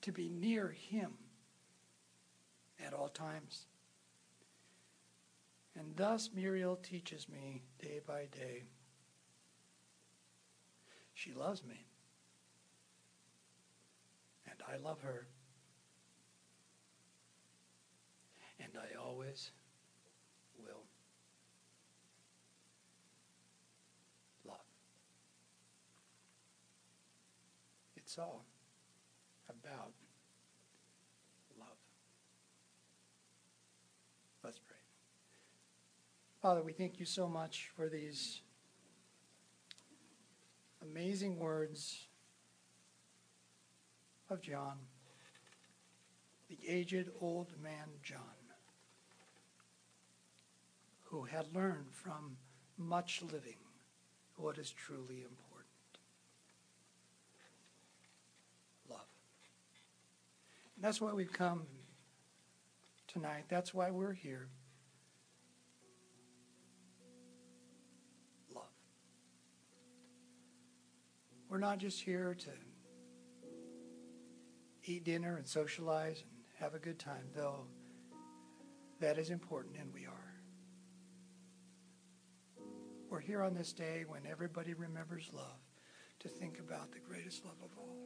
to 0.01 0.11
be 0.11 0.29
near 0.29 0.69
Him 0.69 1.13
at 2.85 2.93
all 2.93 3.09
times. 3.09 3.67
And 5.77 5.95
thus 5.95 6.29
Muriel 6.33 6.77
teaches 6.77 7.27
me 7.27 7.63
day 7.79 7.99
by 8.05 8.27
day. 8.31 8.63
She 11.13 11.33
loves 11.33 11.63
me. 11.63 11.85
And 14.49 14.61
I 14.71 14.77
love 14.77 15.01
her. 15.01 15.27
And 18.59 18.71
I 18.77 18.97
always 18.97 19.51
will 20.57 20.83
love. 24.45 24.57
It's 28.05 28.17
all 28.19 28.45
about 29.49 29.91
love. 31.57 31.67
Let's 34.43 34.59
pray. 34.59 34.77
Father, 36.41 36.61
we 36.61 36.71
thank 36.71 36.99
you 36.99 37.05
so 37.05 37.27
much 37.27 37.71
for 37.75 37.89
these 37.89 38.41
amazing 40.83 41.39
words 41.39 42.05
of 44.29 44.41
John, 44.41 44.77
the 46.47 46.59
aged 46.67 47.09
old 47.19 47.53
man 47.61 47.87
John, 48.03 48.19
who 51.05 51.23
had 51.23 51.53
learned 51.53 51.91
from 51.91 52.37
much 52.77 53.23
living 53.31 53.57
what 54.37 54.57
is 54.57 54.71
truly 54.71 55.23
important. 55.23 55.45
Love. 58.89 59.07
And 60.63 60.64
that's 60.79 60.99
why 60.99 61.13
we've 61.13 61.31
come 61.31 61.63
tonight. 63.07 63.45
That's 63.47 63.73
why 63.73 63.91
we're 63.91 64.13
here. 64.13 64.49
Love. 68.53 68.63
We're 71.49 71.59
not 71.59 71.77
just 71.77 72.01
here 72.01 72.35
to 72.39 72.49
eat 74.83 75.03
dinner 75.03 75.37
and 75.37 75.47
socialize 75.47 76.21
and 76.21 76.31
have 76.59 76.75
a 76.75 76.79
good 76.79 76.99
time, 76.99 77.29
though 77.35 77.65
that 78.99 79.17
is 79.17 79.29
important, 79.29 79.77
and 79.77 79.93
we 79.93 80.05
are. 80.05 80.11
We're 83.09 83.19
here 83.19 83.41
on 83.41 83.53
this 83.53 83.71
day 83.71 84.03
when 84.07 84.25
everybody 84.29 84.73
remembers 84.73 85.29
love 85.33 85.59
to 86.19 86.27
think 86.27 86.59
about 86.59 86.91
the 86.91 86.99
greatest 86.99 87.45
love 87.45 87.57
of 87.63 87.69
all. 87.77 87.97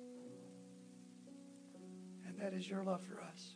That 2.40 2.54
is 2.54 2.70
your 2.70 2.84
love 2.84 3.02
for 3.04 3.22
us. 3.22 3.56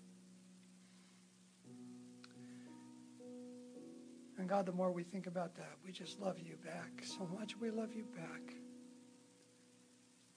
And 4.37 4.49
God, 4.49 4.65
the 4.65 4.73
more 4.73 4.91
we 4.91 5.03
think 5.03 5.27
about 5.27 5.55
that, 5.55 5.77
we 5.85 5.91
just 5.91 6.19
love 6.19 6.37
you 6.37 6.57
back 6.65 7.03
so 7.03 7.29
much. 7.39 7.55
We 7.57 7.71
love 7.71 7.93
you 7.93 8.03
back. 8.15 8.55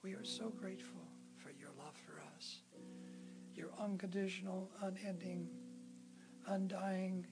We 0.02 0.12
are 0.12 0.24
so 0.24 0.50
grateful 0.50 1.02
for 1.34 1.50
your 1.50 1.70
love 1.76 1.96
for 2.06 2.22
us, 2.36 2.58
your 3.54 3.70
unconditional, 3.80 4.70
unending, 4.80 5.48
undying, 6.46 7.26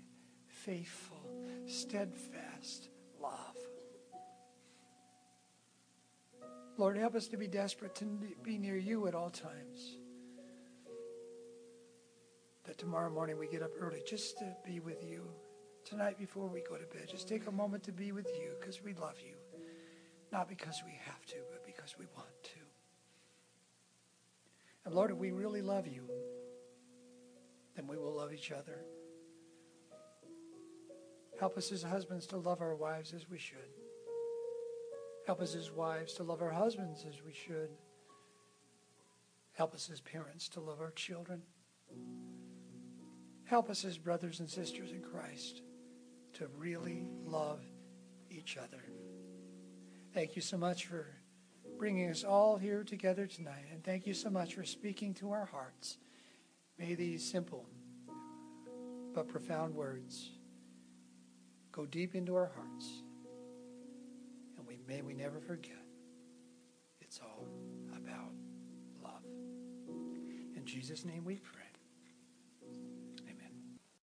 faithful, 0.49 1.31
steadfast 1.67 2.89
love. 3.23 3.57
Lord, 6.77 6.97
help 6.97 7.15
us 7.15 7.29
to 7.29 7.37
be 7.37 7.47
desperate 7.47 7.95
to 7.97 8.05
be 8.43 8.59
near 8.59 8.77
you 8.77 9.07
at 9.07 9.15
all 9.15 9.31
times. 9.31 9.99
That 12.65 12.79
tomorrow 12.79 13.11
morning 13.11 13.39
we 13.39 13.47
get 13.47 13.63
up 13.63 13.73
early 13.79 14.03
just 14.07 14.39
to 14.39 14.57
be 14.65 14.81
with 14.81 15.05
you. 15.05 15.29
Tonight 15.85 16.19
before 16.19 16.49
we 16.49 16.63
go 16.63 16.77
to 16.77 16.87
bed, 16.87 17.09
just 17.11 17.29
take 17.29 17.47
a 17.47 17.53
moment 17.53 17.83
to 17.85 17.93
be 17.93 18.11
with 18.11 18.27
you 18.27 18.53
because 18.59 18.83
we 18.83 18.95
love 18.95 19.17
you. 19.21 19.35
Not 20.33 20.49
because 20.49 20.83
we 20.85 20.99
have 21.05 21.27
to, 21.27 21.37
but 21.53 21.65
because 21.67 21.97
we 21.99 22.07
want 22.17 22.43
to. 22.43 22.61
And 24.87 24.95
Lord, 24.95 25.11
if 25.11 25.19
we 25.19 25.31
really 25.31 25.61
love 25.61 25.87
you, 25.87 26.09
then 27.77 27.87
we 27.87 27.99
will 27.99 28.15
love 28.15 28.33
each 28.33 28.51
other. 28.51 28.85
Help 31.39 31.59
us 31.59 31.71
as 31.71 31.83
husbands 31.83 32.27
to 32.29 32.39
love 32.39 32.63
our 32.63 32.75
wives 32.75 33.13
as 33.13 33.29
we 33.29 33.39
should. 33.39 33.59
Help 35.27 35.41
us 35.41 35.55
as 35.55 35.71
wives 35.71 36.15
to 36.15 36.23
love 36.23 36.41
our 36.41 36.51
husbands 36.51 37.05
as 37.09 37.23
we 37.23 37.33
should. 37.33 37.71
Help 39.53 39.75
us 39.75 39.91
as 39.93 40.01
parents 40.01 40.49
to 40.49 40.61
love 40.61 40.81
our 40.81 40.93
children. 40.93 41.43
Help 43.45 43.69
us 43.69 43.85
as 43.85 43.99
brothers 43.99 44.41
and 44.41 44.49
sisters 44.49 44.91
in 44.91 45.03
Christ 45.03 45.63
to 46.35 46.49
really 46.57 47.07
love 47.25 47.61
each 48.31 48.57
other. 48.57 48.83
Thank 50.13 50.37
you 50.37 50.43
so 50.43 50.57
much 50.57 50.87
for 50.87 51.07
bringing 51.79 52.11
us 52.11 52.25
all 52.25 52.57
here 52.57 52.85
together 52.85 53.27
tonight. 53.27 53.67
And 53.73 53.83
thank 53.85 54.07
you 54.07 54.15
so 54.15 54.31
much 54.31 54.55
for 54.55 54.65
speaking 54.65 55.15
to 55.15 55.33
our 55.33 55.45
hearts. 55.47 55.99
May 56.79 56.95
these 56.95 57.29
simple 57.29 57.67
but 59.15 59.29
profound 59.29 59.75
words 59.75 60.31
go 61.71 61.87
deep 61.87 62.15
into 62.15 62.35
our 62.35 62.51
hearts. 62.55 63.03
And 64.57 64.67
we 64.67 64.79
may 64.89 65.03
we 65.03 65.15
never 65.15 65.41
forget 65.41 65.73
it's 67.01 67.21
all 67.21 67.47
about 67.97 68.33
love. 69.03 69.23
In 70.57 70.63
Jesus' 70.65 71.05
name 71.05 71.25
we 71.25 71.37
pray. 71.37 71.64